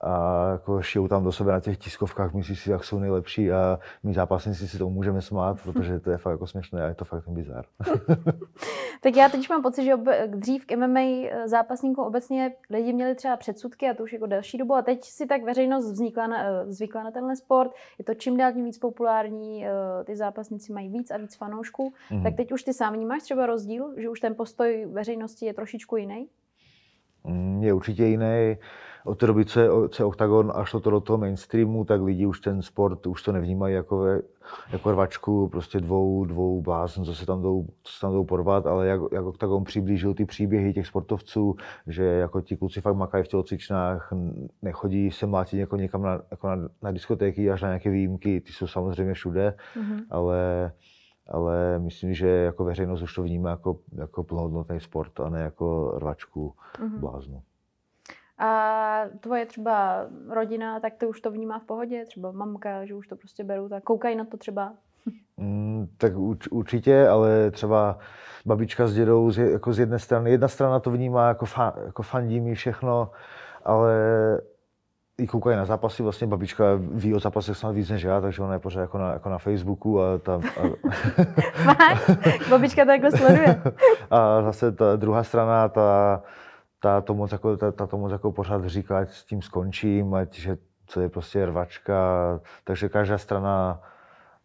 a 0.03 0.47
jako 0.51 0.81
šijou 0.81 1.07
tam 1.07 1.23
do 1.23 1.31
sebe 1.31 1.51
na 1.51 1.59
těch 1.59 1.77
tiskovkách, 1.77 2.33
myslí 2.33 2.55
si, 2.55 2.71
jak 2.71 2.83
jsou 2.83 2.99
nejlepší 2.99 3.51
a 3.51 3.79
my 4.03 4.13
zápasníci 4.13 4.67
si 4.67 4.77
to 4.77 4.89
můžeme 4.89 5.21
smát, 5.21 5.61
protože 5.63 5.99
to 5.99 6.11
je 6.11 6.17
fakt 6.17 6.31
jako 6.31 6.47
směšné 6.47 6.83
a 6.83 6.87
je 6.87 6.95
to 6.95 7.05
fakt 7.05 7.25
ten 7.25 7.33
bizár. 7.33 7.65
Tak 9.01 9.15
já 9.15 9.29
teď 9.29 9.49
mám 9.49 9.61
pocit, 9.61 9.83
že 9.83 9.95
obe, 9.95 10.27
dřív 10.27 10.65
k 10.65 10.75
MMA 10.75 10.99
zápasníkům 11.45 12.05
obecně 12.05 12.53
lidi 12.69 12.93
měli 12.93 13.15
třeba 13.15 13.37
předsudky 13.37 13.89
a 13.89 13.93
to 13.93 14.03
už 14.03 14.13
jako 14.13 14.25
delší 14.25 14.57
dobu 14.57 14.73
a 14.75 14.81
teď 14.81 15.03
si 15.03 15.25
tak 15.25 15.43
veřejnost 15.43 15.91
vznikla 15.91 16.27
na, 16.27 16.43
eh, 16.43 16.71
zvykla 16.71 17.03
na 17.03 17.11
tenhle 17.11 17.35
sport. 17.35 17.71
Je 17.97 18.05
to 18.05 18.13
čím 18.13 18.37
dál 18.37 18.53
tím 18.53 18.65
víc 18.65 18.77
populární, 18.77 19.65
eh, 19.65 19.69
ty 20.03 20.15
zápasníci 20.15 20.73
mají 20.73 20.89
víc 20.89 21.11
a 21.11 21.17
víc 21.17 21.35
fanoušků. 21.35 21.93
Mhm. 22.11 22.23
Tak 22.23 22.35
teď 22.35 22.51
už 22.51 22.63
ty 22.63 22.73
sám 22.73 22.93
vnímáš 22.93 23.23
třeba 23.23 23.45
rozdíl, 23.45 23.93
že 23.97 24.09
už 24.09 24.19
ten 24.19 24.35
postoj 24.35 24.87
veřejnosti 24.91 25.45
je 25.45 25.53
trošičku 25.53 25.97
jiný? 25.97 26.27
Mm, 27.23 27.63
Je 27.63 27.73
určitě 27.73 28.05
jiný. 28.05 28.57
Od 29.05 29.19
té 29.19 29.27
doby, 29.27 29.45
co 29.45 29.59
je, 29.59 29.69
co 29.89 30.03
je 30.03 30.05
OKTAGON 30.05 30.51
a 30.55 30.65
šlo 30.65 30.79
to 30.79 30.89
do 30.89 30.99
toho 30.99 31.17
mainstreamu, 31.17 31.85
tak 31.85 32.01
lidi 32.01 32.25
už 32.25 32.39
ten 32.39 32.61
sport 32.61 33.07
už 33.07 33.23
to 33.23 33.31
nevnímají 33.31 33.75
jako, 33.75 34.05
jako 34.71 34.91
rvačku 34.91 35.49
prostě 35.49 35.79
dvou, 35.79 36.25
dvou 36.25 36.61
bláznů, 36.61 37.05
co 37.05 37.15
se 37.15 37.25
tam 37.25 37.41
jdou, 37.41 37.65
co 37.83 37.93
se 37.93 38.01
tam 38.01 38.11
jdou 38.11 38.23
porvat, 38.23 38.67
ale 38.67 38.87
jak, 38.87 39.01
jak 39.11 39.25
OKTAGON 39.25 39.63
přiblížil 39.63 40.13
ty 40.13 40.25
příběhy 40.25 40.73
těch 40.73 40.87
sportovců, 40.87 41.55
že 41.87 42.03
jako 42.03 42.41
ti 42.41 42.57
kluci 42.57 42.81
fakt 42.81 42.95
makají 42.95 43.23
v 43.23 43.27
tělocvičnách, 43.27 44.13
nechodí 44.61 45.11
se 45.11 45.25
mlátit 45.25 45.59
jako 45.59 45.75
někam 45.77 46.01
na, 46.01 46.21
jako 46.31 46.47
na, 46.47 46.69
na 46.81 46.91
diskotéky 46.91 47.51
až 47.51 47.61
na 47.61 47.67
nějaké 47.67 47.89
výjimky, 47.89 48.41
ty 48.41 48.51
jsou 48.51 48.67
samozřejmě 48.67 49.13
všude, 49.13 49.55
mm-hmm. 49.75 50.01
ale 50.09 50.71
ale 51.27 51.79
myslím, 51.79 52.13
že 52.13 52.27
jako 52.27 52.63
veřejnost 52.63 53.01
už 53.01 53.15
to 53.15 53.23
vnímá 53.23 53.49
jako, 53.49 53.79
jako 53.95 54.23
plnohodnotný 54.23 54.79
sport 54.79 55.19
a 55.19 55.29
ne 55.29 55.41
jako 55.41 55.93
rvačku 55.97 56.53
mm-hmm. 56.79 56.99
bláznu. 56.99 57.41
A 58.37 58.72
tvoje 59.19 59.45
třeba 59.45 60.05
rodina, 60.29 60.79
tak 60.79 60.93
ty 60.93 61.05
už 61.05 61.21
to 61.21 61.31
vnímá 61.31 61.59
v 61.59 61.63
pohodě? 61.63 62.05
Třeba 62.05 62.31
mamka, 62.31 62.85
že 62.85 62.95
už 62.95 63.07
to 63.07 63.15
prostě 63.15 63.43
berou, 63.43 63.69
tak 63.69 63.83
koukají 63.83 64.15
na 64.15 64.25
to 64.25 64.37
třeba? 64.37 64.73
Mm, 65.37 65.87
tak 65.97 66.17
uč, 66.17 66.47
určitě, 66.47 67.07
ale 67.07 67.51
třeba 67.51 67.97
babička 68.45 68.87
s 68.87 68.93
dědou 68.93 69.31
z, 69.31 69.37
jako 69.37 69.73
z 69.73 69.79
jedné 69.79 69.99
strany, 69.99 70.31
jedna 70.31 70.47
strana 70.47 70.79
to 70.79 70.91
vnímá 70.91 71.27
jako, 71.27 71.45
fa, 71.45 71.73
jako 71.85 72.03
fandí 72.03 72.39
mi 72.39 72.55
všechno, 72.55 73.11
ale 73.65 73.93
i 75.17 75.27
koukají 75.27 75.57
na 75.57 75.65
zápasy, 75.65 76.03
vlastně 76.03 76.27
babička 76.27 76.65
ví 76.91 77.15
o 77.15 77.19
zápasech 77.19 77.57
snad 77.57 77.71
víc 77.71 77.89
než 77.89 78.03
já, 78.03 78.21
takže 78.21 78.41
ona 78.41 78.53
je 78.53 78.59
pořád 78.59 78.81
jako 78.81 78.97
na, 78.97 79.13
jako 79.13 79.29
na 79.29 79.37
Facebooku 79.37 80.01
a 80.01 80.17
tam... 80.17 80.41
A... 80.57 80.61
babička 82.49 82.85
to 82.85 82.91
jako 82.91 83.17
sleduje. 83.17 83.61
a 84.11 84.41
zase 84.41 84.71
ta 84.71 84.95
druhá 84.95 85.23
strana, 85.23 85.69
ta, 85.69 86.21
ta 86.83 87.01
to 87.01 87.13
moc 87.13 87.31
jako, 87.31 87.57
ta, 87.57 87.71
ta 87.71 87.87
to 87.87 87.97
moc 87.97 88.11
jako 88.11 88.31
pořád 88.31 88.65
říká, 88.65 88.99
ať 88.99 89.09
s 89.09 89.25
tím 89.25 89.41
skončím, 89.41 90.13
ať 90.13 90.33
že 90.33 90.57
to 90.93 91.01
je 91.01 91.09
prostě 91.09 91.45
rvačka, 91.45 91.95
takže 92.63 92.89
každá 92.89 93.17
strana 93.17 93.81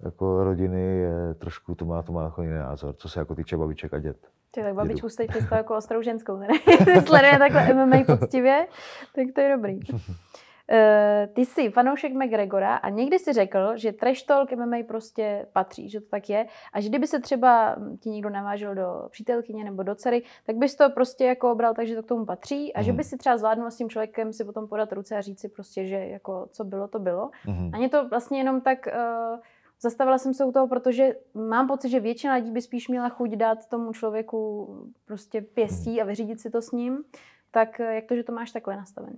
jako 0.00 0.44
rodiny 0.44 0.80
je 0.80 1.34
trošku, 1.34 1.74
to 1.74 1.84
má, 1.84 2.02
to 2.02 2.12
má 2.12 2.24
jako 2.24 2.42
jiný 2.42 2.54
názor, 2.54 2.94
co 2.94 3.08
se 3.08 3.18
jako 3.20 3.34
týče 3.34 3.56
babiček 3.56 3.94
a 3.94 3.98
dět. 3.98 4.16
Ty, 4.50 4.62
tak 4.62 4.74
babičku 4.74 5.08
jste 5.08 5.26
představ 5.26 5.56
jako 5.56 5.76
ostrou 5.76 6.02
ženskou, 6.02 6.36
ne? 6.36 6.48
Sleduje 7.06 7.38
takhle 7.38 7.74
MMA 7.74 8.04
poctivě, 8.06 8.66
tak 9.14 9.26
to 9.34 9.40
je 9.40 9.56
dobrý. 9.56 9.80
Uh, 10.72 11.34
ty 11.34 11.46
jsi 11.46 11.70
fanoušek 11.70 12.12
McGregora 12.12 12.76
a 12.76 12.88
někdy 12.88 13.18
si 13.18 13.32
řekl, 13.32 13.76
že 13.76 13.92
trash 13.92 14.22
talk 14.22 14.52
MMA 14.52 14.76
prostě 14.88 15.46
patří, 15.52 15.88
že 15.88 16.00
to 16.00 16.06
tak 16.06 16.30
je 16.30 16.46
a 16.72 16.80
že 16.80 16.88
kdyby 16.88 17.06
se 17.06 17.20
třeba 17.20 17.76
ti 18.00 18.10
někdo 18.10 18.30
navážel 18.30 18.74
do 18.74 19.08
přítelkyně 19.10 19.64
nebo 19.64 19.82
do 19.82 19.94
dcery, 19.94 20.22
tak 20.46 20.56
bys 20.56 20.76
to 20.76 20.90
prostě 20.90 21.24
jako 21.24 21.52
obral 21.52 21.74
tak, 21.74 21.86
že 21.86 21.96
to 21.96 22.02
k 22.02 22.06
tomu 22.08 22.26
patří 22.26 22.74
a 22.74 22.80
mm. 22.80 22.84
že 22.84 22.92
by 22.92 23.04
si 23.04 23.16
třeba 23.16 23.36
zvládnul 23.36 23.70
s 23.70 23.76
tím 23.76 23.90
člověkem 23.90 24.32
si 24.32 24.44
potom 24.44 24.68
podat 24.68 24.92
ruce 24.92 25.16
a 25.16 25.20
říct 25.20 25.40
si 25.40 25.48
prostě, 25.48 25.86
že 25.86 25.96
jako 25.96 26.48
co 26.52 26.64
bylo, 26.64 26.88
to 26.88 26.98
bylo. 26.98 27.30
Mm. 27.46 27.70
A 27.74 27.78
mě 27.78 27.88
to 27.88 28.08
vlastně 28.08 28.38
jenom 28.38 28.60
tak 28.60 28.86
uh, 28.86 29.38
zastavila 29.80 30.18
jsem 30.18 30.34
se 30.34 30.44
u 30.44 30.52
toho, 30.52 30.68
protože 30.68 31.14
mám 31.34 31.68
pocit, 31.68 31.88
že 31.88 32.00
většina 32.00 32.34
lidí 32.34 32.50
by 32.50 32.62
spíš 32.62 32.88
měla 32.88 33.08
chuť 33.08 33.30
dát 33.30 33.68
tomu 33.68 33.92
člověku 33.92 34.68
prostě 35.04 35.40
pěstí 35.40 35.90
mhm. 35.90 36.00
a 36.00 36.04
vyřídit 36.04 36.40
si 36.40 36.50
to 36.50 36.62
s 36.62 36.72
ním. 36.72 37.04
Tak 37.50 37.78
jak 37.78 38.04
to, 38.04 38.16
že 38.16 38.22
to 38.22 38.32
máš 38.32 38.50
takhle 38.50 38.76
nastavené? 38.76 39.16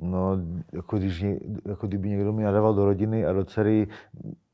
No, 0.00 0.38
jako, 0.72 0.98
když, 0.98 1.24
jako 1.64 1.86
kdyby 1.86 2.08
někdo 2.08 2.32
mi 2.32 2.42
nadával 2.42 2.74
do 2.74 2.84
rodiny 2.84 3.26
a 3.26 3.32
do 3.32 3.44
dcery 3.44 3.88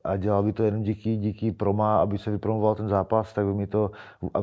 a 0.04 0.16
dělal 0.16 0.42
by 0.42 0.52
to 0.52 0.62
jenom 0.64 0.82
díky, 0.82 1.16
díky 1.16 1.52
proma, 1.52 2.00
aby 2.00 2.18
se 2.18 2.30
vypromoval 2.30 2.74
ten 2.74 2.88
zápas, 2.88 3.32
tak 3.32 3.46
by 3.46 3.54
mi 3.54 3.66
to 3.66 3.90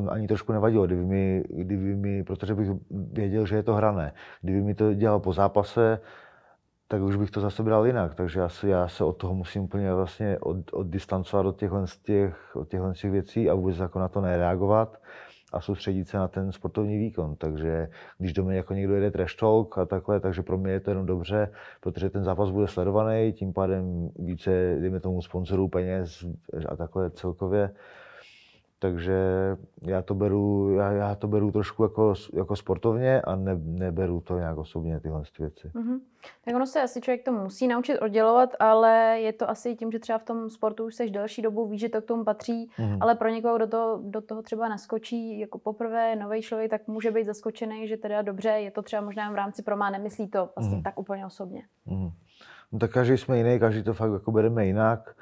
ani 0.08 0.28
trošku 0.28 0.52
nevadilo, 0.52 0.86
kdyby 0.86 1.04
mi, 1.04 1.44
kdyby 1.48 1.96
mi, 1.96 2.24
protože 2.24 2.54
bych 2.54 2.68
věděl, 2.90 3.46
že 3.46 3.56
je 3.56 3.62
to 3.62 3.74
hrané. 3.74 4.12
Kdyby 4.42 4.62
mi 4.62 4.74
to 4.74 4.94
dělal 4.94 5.20
po 5.20 5.32
zápase, 5.32 6.00
tak 6.88 7.02
už 7.02 7.16
bych 7.16 7.30
to 7.30 7.40
zase 7.40 7.62
bral 7.62 7.86
jinak. 7.86 8.14
Takže 8.14 8.40
já 8.40 8.48
se, 8.48 8.68
já 8.68 8.88
se 8.88 9.04
od 9.04 9.12
toho 9.12 9.34
musím 9.34 9.62
úplně 9.62 9.94
vlastně 9.94 10.38
od, 10.38 10.56
oddistancovat 10.72 11.46
od 11.46 11.56
těchhle, 11.56 11.84
těch, 12.02 12.56
od 12.56 12.68
těch 12.68 13.10
věcí 13.10 13.50
a 13.50 13.54
vůbec 13.54 13.78
jako 13.78 13.98
na 13.98 14.08
to 14.08 14.20
nereagovat 14.20 15.00
a 15.52 15.60
soustředit 15.60 16.08
se 16.08 16.16
na 16.16 16.28
ten 16.28 16.52
sportovní 16.52 16.98
výkon. 16.98 17.36
Takže 17.36 17.88
když 18.18 18.32
do 18.32 18.44
mě 18.44 18.56
jako 18.56 18.74
někdo 18.74 18.94
jede 18.94 19.10
trash 19.10 19.36
talk 19.36 19.78
a 19.78 19.84
takhle, 19.84 20.20
takže 20.20 20.42
pro 20.42 20.58
mě 20.58 20.72
je 20.72 20.80
to 20.80 20.90
jenom 20.90 21.06
dobře, 21.06 21.52
protože 21.80 22.10
ten 22.10 22.24
zápas 22.24 22.50
bude 22.50 22.68
sledovaný, 22.68 23.32
tím 23.32 23.52
pádem 23.52 24.10
více, 24.18 24.76
dejme 24.80 25.00
tomu, 25.00 25.22
sponsorů, 25.22 25.68
peněz 25.68 26.24
a 26.68 26.76
takhle 26.76 27.10
celkově 27.10 27.70
takže 28.82 29.16
já 29.82 30.02
to 30.02 30.14
beru, 30.14 30.70
já, 30.70 30.92
já 30.92 31.14
to 31.14 31.28
beru 31.28 31.52
trošku 31.52 31.82
jako, 31.82 32.14
jako 32.32 32.56
sportovně 32.56 33.20
a 33.20 33.36
ne, 33.36 33.60
neberu 33.62 34.20
to 34.20 34.38
nějak 34.38 34.58
osobně 34.58 35.00
tyhle 35.00 35.22
věci. 35.38 35.68
Mm-hmm. 35.74 36.00
Tak 36.44 36.54
ono 36.54 36.66
se 36.66 36.82
asi 36.82 37.00
člověk 37.00 37.24
to 37.24 37.32
musí 37.32 37.68
naučit 37.68 37.98
oddělovat, 37.98 38.50
ale 38.58 39.20
je 39.20 39.32
to 39.32 39.50
asi 39.50 39.76
tím, 39.76 39.92
že 39.92 39.98
třeba 39.98 40.18
v 40.18 40.24
tom 40.24 40.50
sportu 40.50 40.84
už 40.84 40.94
seš 40.94 41.10
delší 41.10 41.42
dobu, 41.42 41.68
víš, 41.68 41.80
že 41.80 41.88
to 41.88 42.02
k 42.02 42.04
tomu 42.04 42.24
patří, 42.24 42.70
mm-hmm. 42.78 42.98
ale 43.00 43.14
pro 43.14 43.28
někoho, 43.28 43.56
kdo 43.56 43.66
to, 43.66 44.00
do 44.04 44.20
toho 44.20 44.42
třeba 44.42 44.68
naskočí 44.68 45.40
jako 45.40 45.58
poprvé 45.58 46.16
nový 46.16 46.42
člověk, 46.42 46.70
tak 46.70 46.88
může 46.88 47.10
být 47.10 47.26
zaskočený, 47.26 47.88
že 47.88 47.96
teda 47.96 48.22
dobře, 48.22 48.48
je 48.48 48.70
to 48.70 48.82
třeba 48.82 49.02
možná 49.02 49.30
v 49.30 49.34
rámci 49.34 49.62
promá, 49.62 49.90
nemyslí 49.90 50.28
to 50.28 50.50
vlastně 50.56 50.78
mm-hmm. 50.78 50.82
tak 50.82 50.98
úplně 50.98 51.26
osobně. 51.26 51.62
Mm-hmm. 51.86 52.12
No 52.72 52.78
tak 52.78 52.90
každý 52.90 53.18
jsme 53.18 53.38
jiný, 53.38 53.58
každý 53.58 53.82
to 53.82 53.94
fakt 53.94 54.12
jako 54.12 54.32
bereme 54.32 54.66
jinak 54.66 55.16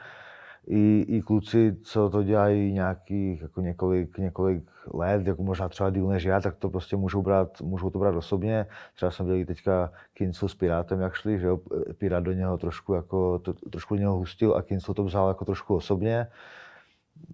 i, 0.69 1.05
i 1.09 1.23
kluci, 1.23 1.77
co 1.83 2.11
to 2.11 2.23
dělají 2.23 2.73
nějakých 2.73 3.43
jako 3.43 3.61
několik, 3.61 4.19
několik 4.19 4.65
let, 4.95 5.27
jako 5.27 5.43
možná 5.43 5.69
třeba 5.69 5.91
díl 5.91 6.07
než 6.07 6.25
já, 6.25 6.41
tak 6.41 6.57
to 6.57 6.71
prostě 6.71 6.97
můžou, 6.97 7.23
brát, 7.23 7.61
můžou 7.61 7.91
to 7.91 7.99
brát 7.99 8.15
osobně. 8.15 8.67
Třeba 8.95 9.11
jsem 9.11 9.27
viděl 9.27 9.47
teďka 9.47 9.93
Kincel 10.15 10.49
s 10.49 10.55
Pirátem, 10.55 11.01
jak 11.01 11.15
šli, 11.15 11.39
že 11.39 11.47
jo, 11.47 11.61
Pirát 11.99 12.25
do 12.25 12.33
něho 12.33 12.59
trošku, 12.59 12.95
jako, 12.95 13.39
to, 13.39 13.53
trošku 13.53 13.95
do 13.95 14.01
něho 14.01 14.17
hustil 14.17 14.55
a 14.57 14.63
Kincel 14.63 14.95
to 14.95 15.05
vzal 15.05 15.29
jako 15.29 15.45
trošku 15.45 15.75
osobně. 15.75 16.27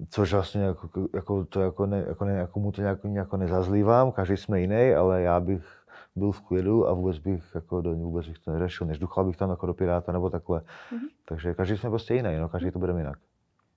Což 0.08 0.32
vlastně 0.32 0.62
jako, 0.62 0.88
jako 1.14 1.44
to 1.44 1.60
jako, 1.60 1.86
ne, 1.86 2.04
jako, 2.08 2.24
ne, 2.24 2.32
jako 2.32 2.60
mu 2.60 2.72
to 2.72 2.80
nějak, 2.80 2.98
jako 3.12 3.36
nezazlívám, 3.36 4.12
každý 4.12 4.36
jsme 4.36 4.60
jiný, 4.60 4.94
ale 4.94 5.22
já 5.22 5.40
bych 5.40 5.83
byl 6.16 6.32
v 6.32 6.40
klidu 6.40 6.88
a 6.88 6.92
vůbec 6.92 7.18
bych, 7.18 7.44
jako 7.54 7.80
do, 7.80 7.94
vůbec 7.94 8.28
bych 8.28 8.38
to 8.38 8.52
neřešil, 8.52 8.86
než 8.86 8.98
duchal 8.98 9.24
bych 9.24 9.36
tam 9.36 9.50
jako 9.50 9.66
do 9.66 9.74
Piráta 9.74 10.12
nebo 10.12 10.30
takhle. 10.30 10.60
Mm-hmm. 10.60 11.08
Takže 11.28 11.54
každý 11.54 11.76
jsme 11.76 11.90
prostě 11.90 12.14
jiný, 12.14 12.38
no, 12.38 12.48
každý 12.48 12.70
to 12.70 12.78
bude 12.78 12.92
jinak. 12.92 13.18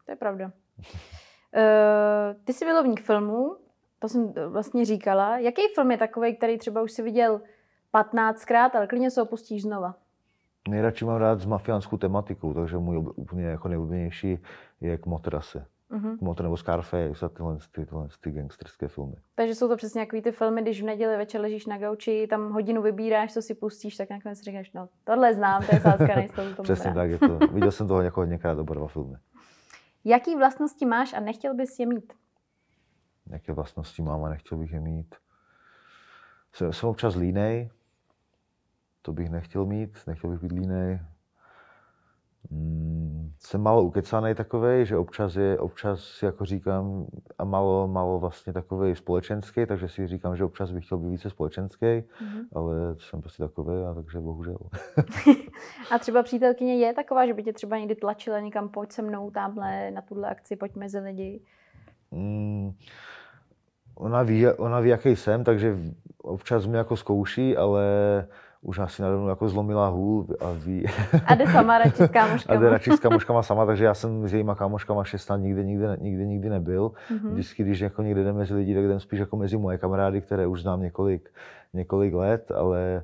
To 0.06 0.12
je 0.12 0.16
pravda. 0.16 0.46
uh, 0.46 0.52
ty 2.44 2.54
jsi 2.54 2.66
milovník 2.66 3.02
filmů, 3.02 3.56
to 4.00 4.10
jsem 4.10 4.34
vlastně 4.48 4.86
říkala. 4.86 5.38
Jaký 5.38 5.62
film 5.76 5.92
je 5.92 5.98
takový, 5.98 6.36
který 6.36 6.58
třeba 6.58 6.82
už 6.82 6.92
si 6.92 7.04
viděl 7.04 7.42
15krát, 7.94 8.70
ale 8.74 8.88
klidně 8.88 9.12
se 9.12 9.22
opustíš 9.22 9.62
znova? 9.62 9.96
Nejradši 10.70 11.06
mám 11.06 11.16
rád 11.16 11.40
s 11.40 11.46
mafiánskou 11.46 11.98
tematikou, 11.98 12.54
takže 12.54 12.78
můj 12.78 12.98
úplně 13.16 13.46
jako 13.46 13.68
nejoblíbenější 13.68 14.40
je 14.82 14.98
k 14.98 15.06
Motrase 15.06 15.66
mm-hmm. 15.92 16.18
Motor 16.22 16.44
nebo 16.44 16.58
Scarface 16.58 17.26
a 17.26 17.30
tyhle, 17.30 17.58
tyhle 17.72 18.08
ty 18.22 18.32
gangsterské 18.32 18.88
filmy. 18.88 19.16
Takže 19.36 19.56
jsou 19.56 19.68
to 19.68 19.78
přesně 19.78 20.02
takový 20.02 20.22
ty 20.22 20.32
filmy, 20.32 20.62
když 20.62 20.82
v 20.82 20.86
neděli 20.86 21.18
večer 21.18 21.42
ležíš 21.42 21.66
na 21.66 21.78
gauči, 21.78 22.28
tam 22.30 22.52
hodinu 22.52 22.82
vybíráš, 22.82 23.34
co 23.34 23.42
si 23.42 23.56
pustíš, 23.56 23.96
tak 23.96 24.10
nakonec 24.10 24.42
říkáš, 24.42 24.72
no 24.72 24.90
tohle 25.04 25.34
znám, 25.34 25.66
to 25.66 25.76
je 25.76 25.82
sázka, 25.82 26.16
nejsou 26.16 26.54
to 26.56 26.64
Přesně 26.64 26.94
tak 26.94 27.10
je 27.10 27.20
to. 27.20 27.38
Viděl 27.38 27.72
jsem 27.72 27.88
toho 27.88 28.02
někoho 28.02 28.26
několikrát 28.26 28.60
oba 28.60 28.76
dva 28.76 28.88
filmy. 28.88 29.18
Jaký 30.04 30.36
vlastnosti 30.36 30.86
máš 30.86 31.14
a 31.14 31.20
nechtěl 31.20 31.56
bys 31.56 31.80
je 31.80 31.86
mít? 31.86 32.14
Jaké 33.30 33.54
vlastnosti 33.54 34.02
mám 34.02 34.24
a 34.24 34.30
nechtěl 34.30 34.58
bych 34.58 34.74
je 34.74 34.80
mít? 34.80 35.16
Jsem, 36.54 36.74
jsem 36.74 36.90
občas 36.90 37.16
línej, 37.16 37.70
to 39.02 39.14
bych 39.14 39.30
nechtěl 39.30 39.66
mít, 39.66 39.98
nechtěl 40.08 40.30
bych 40.30 40.40
být 40.40 40.52
línej. 40.52 41.00
Mm, 42.50 43.32
jsem 43.40 43.62
malo 43.62 43.84
ukecaný 43.84 44.36
takový, 44.36 44.86
že 44.86 44.98
občas 44.98 45.36
je, 45.36 45.60
občas 45.60 46.24
jako 46.24 46.46
říkám, 46.46 47.06
a 47.38 47.44
malo, 47.44 47.88
malo 47.88 48.20
vlastně 48.20 48.54
takový 48.54 48.96
společenský, 48.96 49.66
takže 49.66 49.88
si 49.88 50.08
říkám, 50.08 50.36
že 50.36 50.44
občas 50.44 50.72
bych 50.72 50.86
chtěl 50.86 50.98
být 50.98 51.10
více 51.10 51.30
společenský, 51.30 51.86
mm-hmm. 51.86 52.46
ale 52.56 52.74
jsem 53.00 53.22
prostě 53.22 53.44
takový, 53.44 53.84
a 53.92 53.94
takže 53.94 54.20
bohužel. 54.20 54.58
a 55.92 56.00
třeba 56.00 56.24
přítelkyně 56.24 56.76
je 56.76 56.94
taková, 56.94 57.26
že 57.26 57.34
by 57.34 57.44
tě 57.44 57.54
třeba 57.54 57.78
někdy 57.78 57.96
tlačila 57.96 58.40
někam, 58.40 58.70
pojď 58.70 58.92
se 58.92 59.02
mnou 59.02 59.32
tamhle 59.32 59.92
na 59.92 60.02
tuhle 60.02 60.30
akci, 60.30 60.56
pojď 60.56 60.76
mezi 60.76 61.00
lidi? 61.00 61.42
Mm, 62.12 62.72
ona 63.96 64.24
ví, 64.24 64.48
ona 64.48 64.80
ví, 64.80 64.90
jaký 64.90 65.16
jsem, 65.16 65.44
takže 65.44 65.78
občas 66.18 66.66
mě 66.66 66.78
jako 66.78 66.98
zkouší, 66.98 67.58
ale 67.58 67.84
už 68.62 68.80
asi 68.80 69.02
mnou 69.02 69.28
jako 69.28 69.50
zlomila 69.50 69.88
hůl 69.88 70.28
a 70.40 70.52
ví. 70.52 70.86
A 71.26 71.36
jde 71.36 71.48
sama 71.48 71.78
radši 71.78 72.04
s 72.04 72.08
kámoškama. 72.08 72.58
A 72.60 72.62
jde 72.62 72.70
radši 72.70 72.92
s 72.92 73.00
kámoškama 73.00 73.44
sama, 73.44 73.66
takže 73.66 73.86
já 73.86 73.94
jsem 73.94 74.28
s 74.28 74.34
jejíma 74.34 74.56
kámoškama 74.56 75.04
šestná 75.04 75.38
nikdy, 75.38 75.66
nikdy, 75.66 75.86
nikdy, 76.00 76.28
nikdy 76.28 76.50
nebyl. 76.50 76.92
Mm-hmm. 77.12 77.32
Vždycky, 77.32 77.64
když 77.64 77.80
jako 77.80 78.02
někde 78.02 78.22
jdem 78.22 78.36
mezi 78.36 78.54
lidi, 78.54 78.76
tak 78.76 78.84
jdem 78.84 79.00
spíš 79.00 79.20
jako 79.20 79.38
mezi 79.38 79.58
moje 79.58 79.78
kamarády, 79.78 80.22
které 80.22 80.48
už 80.48 80.62
znám 80.62 80.82
několik, 80.82 81.30
několik 81.74 82.14
let, 82.14 82.52
ale 82.52 83.04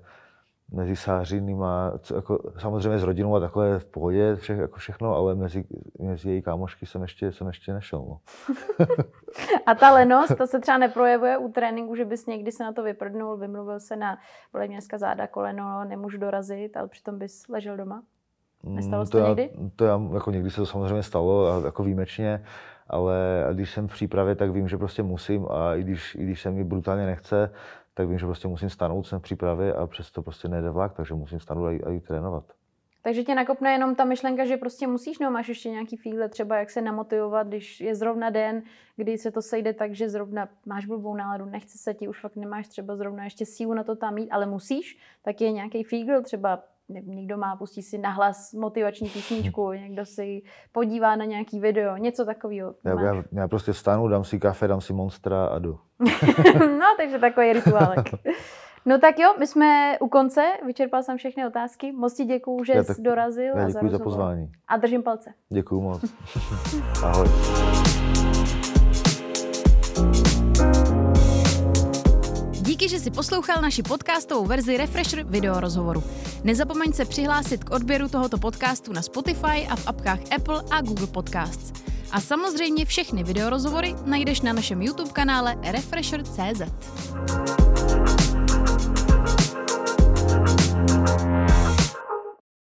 mezi 0.72 0.96
sářinýma, 0.96 1.92
jako, 2.16 2.52
samozřejmě 2.58 3.00
s 3.00 3.04
rodinou 3.04 3.36
a 3.36 3.40
takhle 3.40 3.80
v 3.80 3.86
pohodě, 3.86 4.36
vše, 4.36 4.54
jako 4.54 4.78
všechno, 4.78 5.16
ale 5.16 5.36
mezi, 5.36 5.66
mezi 6.00 6.30
její 6.30 6.42
kámošky 6.42 6.86
jsem 6.86 7.02
ještě, 7.02 7.32
jsem 7.32 7.48
ještě 7.48 7.74
nešel. 7.74 8.00
No. 8.00 8.20
a 9.66 9.76
ta 9.76 9.94
lenost, 9.94 10.38
to 10.38 10.48
se 10.48 10.60
třeba 10.60 10.78
neprojevuje 10.78 11.38
u 11.38 11.52
tréninku, 11.52 11.96
že 11.96 12.06
bys 12.06 12.26
někdy 12.26 12.52
se 12.52 12.64
na 12.64 12.74
to 12.74 12.84
vyprdnul, 12.84 13.38
vymluvil 13.38 13.80
se 13.80 13.96
na 13.96 14.18
bolej 14.52 14.68
dneska 14.68 14.98
záda, 14.98 15.28
koleno, 15.28 15.86
nemůžu 15.86 16.18
dorazit, 16.18 16.78
ale 16.78 16.88
přitom 16.88 17.20
bys 17.20 17.48
ležel 17.48 17.78
doma? 17.78 18.04
Nestalo 18.64 19.02
Mm, 19.02 19.06
se 19.06 19.12
to, 19.12 19.18
já, 19.18 19.28
někdy? 19.28 19.50
To 19.76 19.86
já, 19.86 20.02
jako 20.14 20.32
někdy 20.32 20.50
se 20.50 20.58
to 20.58 20.66
samozřejmě 20.66 21.04
stalo, 21.04 21.62
jako 21.66 21.84
výjimečně, 21.84 22.44
ale 22.88 23.16
když 23.54 23.72
jsem 23.72 23.88
v 23.88 23.92
přípravě, 23.92 24.36
tak 24.36 24.52
vím, 24.52 24.68
že 24.68 24.78
prostě 24.78 25.04
musím 25.04 25.48
a 25.50 25.76
i 25.76 25.82
když, 25.82 26.16
i 26.16 26.24
když 26.24 26.42
se 26.42 26.52
mi 26.52 26.64
brutálně 26.64 27.06
nechce, 27.06 27.50
tak 27.94 28.08
vím, 28.08 28.20
že 28.20 28.26
prostě 28.26 28.48
musím 28.48 28.70
stanout, 28.70 29.08
jsem 29.08 29.20
v 29.20 29.22
přípravě 29.22 29.74
a 29.74 29.88
přesto 29.88 30.22
prostě 30.22 30.48
nejde 30.48 30.70
vlak, 30.70 30.94
takže 30.94 31.14
musím 31.14 31.40
stanout 31.40 31.66
a, 31.66 31.72
jít- 31.72 31.84
a 31.84 31.90
jít 31.90 32.04
trénovat. 32.04 32.44
Takže 33.02 33.24
tě 33.24 33.36
nakopne 33.36 33.72
jenom 33.72 33.96
ta 33.96 34.06
myšlenka, 34.06 34.46
že 34.46 34.58
prostě 34.58 34.88
musíš, 34.88 35.20
no 35.20 35.32
máš 35.32 35.50
ještě 35.50 35.70
nějaký 35.70 35.98
fígle, 35.98 36.30
třeba 36.30 36.58
jak 36.58 36.70
se 36.70 36.82
namotivovat, 36.82 37.48
když 37.48 37.82
je 37.82 37.96
zrovna 37.96 38.30
den, 38.30 38.64
kdy 38.96 39.18
se 39.18 39.32
to 39.32 39.42
sejde 39.42 39.74
tak, 39.74 39.96
že 39.96 40.10
zrovna 40.10 40.50
máš 40.66 40.86
blbou 40.86 41.16
náladu, 41.16 41.46
nechce 41.46 41.78
se 41.78 41.94
ti, 41.94 42.08
už 42.08 42.20
fakt 42.20 42.36
nemáš 42.36 42.68
třeba 42.68 42.96
zrovna 42.96 43.24
ještě 43.24 43.46
sílu 43.46 43.74
na 43.74 43.84
to 43.84 43.96
tam 43.96 44.14
mít, 44.14 44.32
ale 44.32 44.46
musíš, 44.46 45.00
tak 45.22 45.42
je 45.42 45.52
nějaký 45.52 45.84
fígl, 45.84 46.22
třeba 46.22 46.64
někdo 47.02 47.38
má, 47.38 47.56
pustí 47.56 47.82
si 47.82 47.98
nahlas 47.98 48.54
motivační 48.54 49.10
písničku, 49.10 49.72
někdo 49.72 50.06
si 50.06 50.42
podívá 50.72 51.16
na 51.16 51.26
nějaký 51.26 51.60
video, 51.60 51.98
něco 51.98 52.26
takového. 52.26 52.76
Já, 52.86 53.02
já, 53.02 53.24
já 53.32 53.48
prostě 53.48 53.72
vstanu, 53.72 54.08
dám 54.08 54.24
si 54.24 54.40
kafe, 54.40 54.68
dám 54.68 54.82
si 54.82 54.94
monstra 54.94 55.46
a 55.46 55.60
jdu. 55.60 55.80
no, 56.60 56.86
takže 56.98 57.20
takový 57.20 57.54
rituálek. 57.54 58.06
No 58.86 59.00
tak 59.00 59.20
jo, 59.20 59.34
my 59.40 59.48
jsme 59.48 59.98
u 60.00 60.08
konce, 60.08 60.42
vyčerpal 60.66 61.04
jsem 61.04 61.18
všechny 61.18 61.48
otázky. 61.48 61.92
Moc 61.92 62.14
ti 62.14 62.26
děkuju, 62.26 62.64
že 62.64 62.84
jsi 62.84 63.02
dorazil 63.02 63.58
Já 63.58 63.66
a 63.66 63.70
za 63.70 63.80
děkuji 63.80 63.90
za 63.90 64.00
pozvání. 64.00 64.52
A 64.68 64.78
držím 64.78 65.04
palce. 65.04 65.34
Děkuji 65.50 65.82
moc. 65.82 66.02
Ahoj. 67.04 67.28
Díky, 72.74 72.90
že 72.90 73.00
si 73.00 73.12
poslouchal 73.12 73.62
naši 73.62 73.84
podcastovou 73.84 74.46
verzi 74.46 74.78
Refresher 74.78 75.24
video 75.24 75.60
rozhovoru. 75.60 76.04
Nezapomeň 76.44 76.94
se 76.94 77.06
přihlásit 77.06 77.64
k 77.64 77.72
odběru 77.72 78.10
tohoto 78.10 78.38
podcastu 78.38 78.94
na 78.94 79.02
Spotify 79.02 79.68
a 79.70 79.76
v 79.76 79.88
apkách 79.88 80.20
Apple 80.36 80.64
a 80.72 80.82
Google 80.82 81.08
Podcasts. 81.08 81.72
A 82.12 82.22
samozřejmě 82.22 82.86
všechny 82.86 83.24
videorozhovory 83.24 83.96
najdeš 84.06 84.42
na 84.42 84.54
našem 84.54 84.82
YouTube 84.82 85.12
kanále 85.12 85.56
Refresher.cz. 85.62 86.62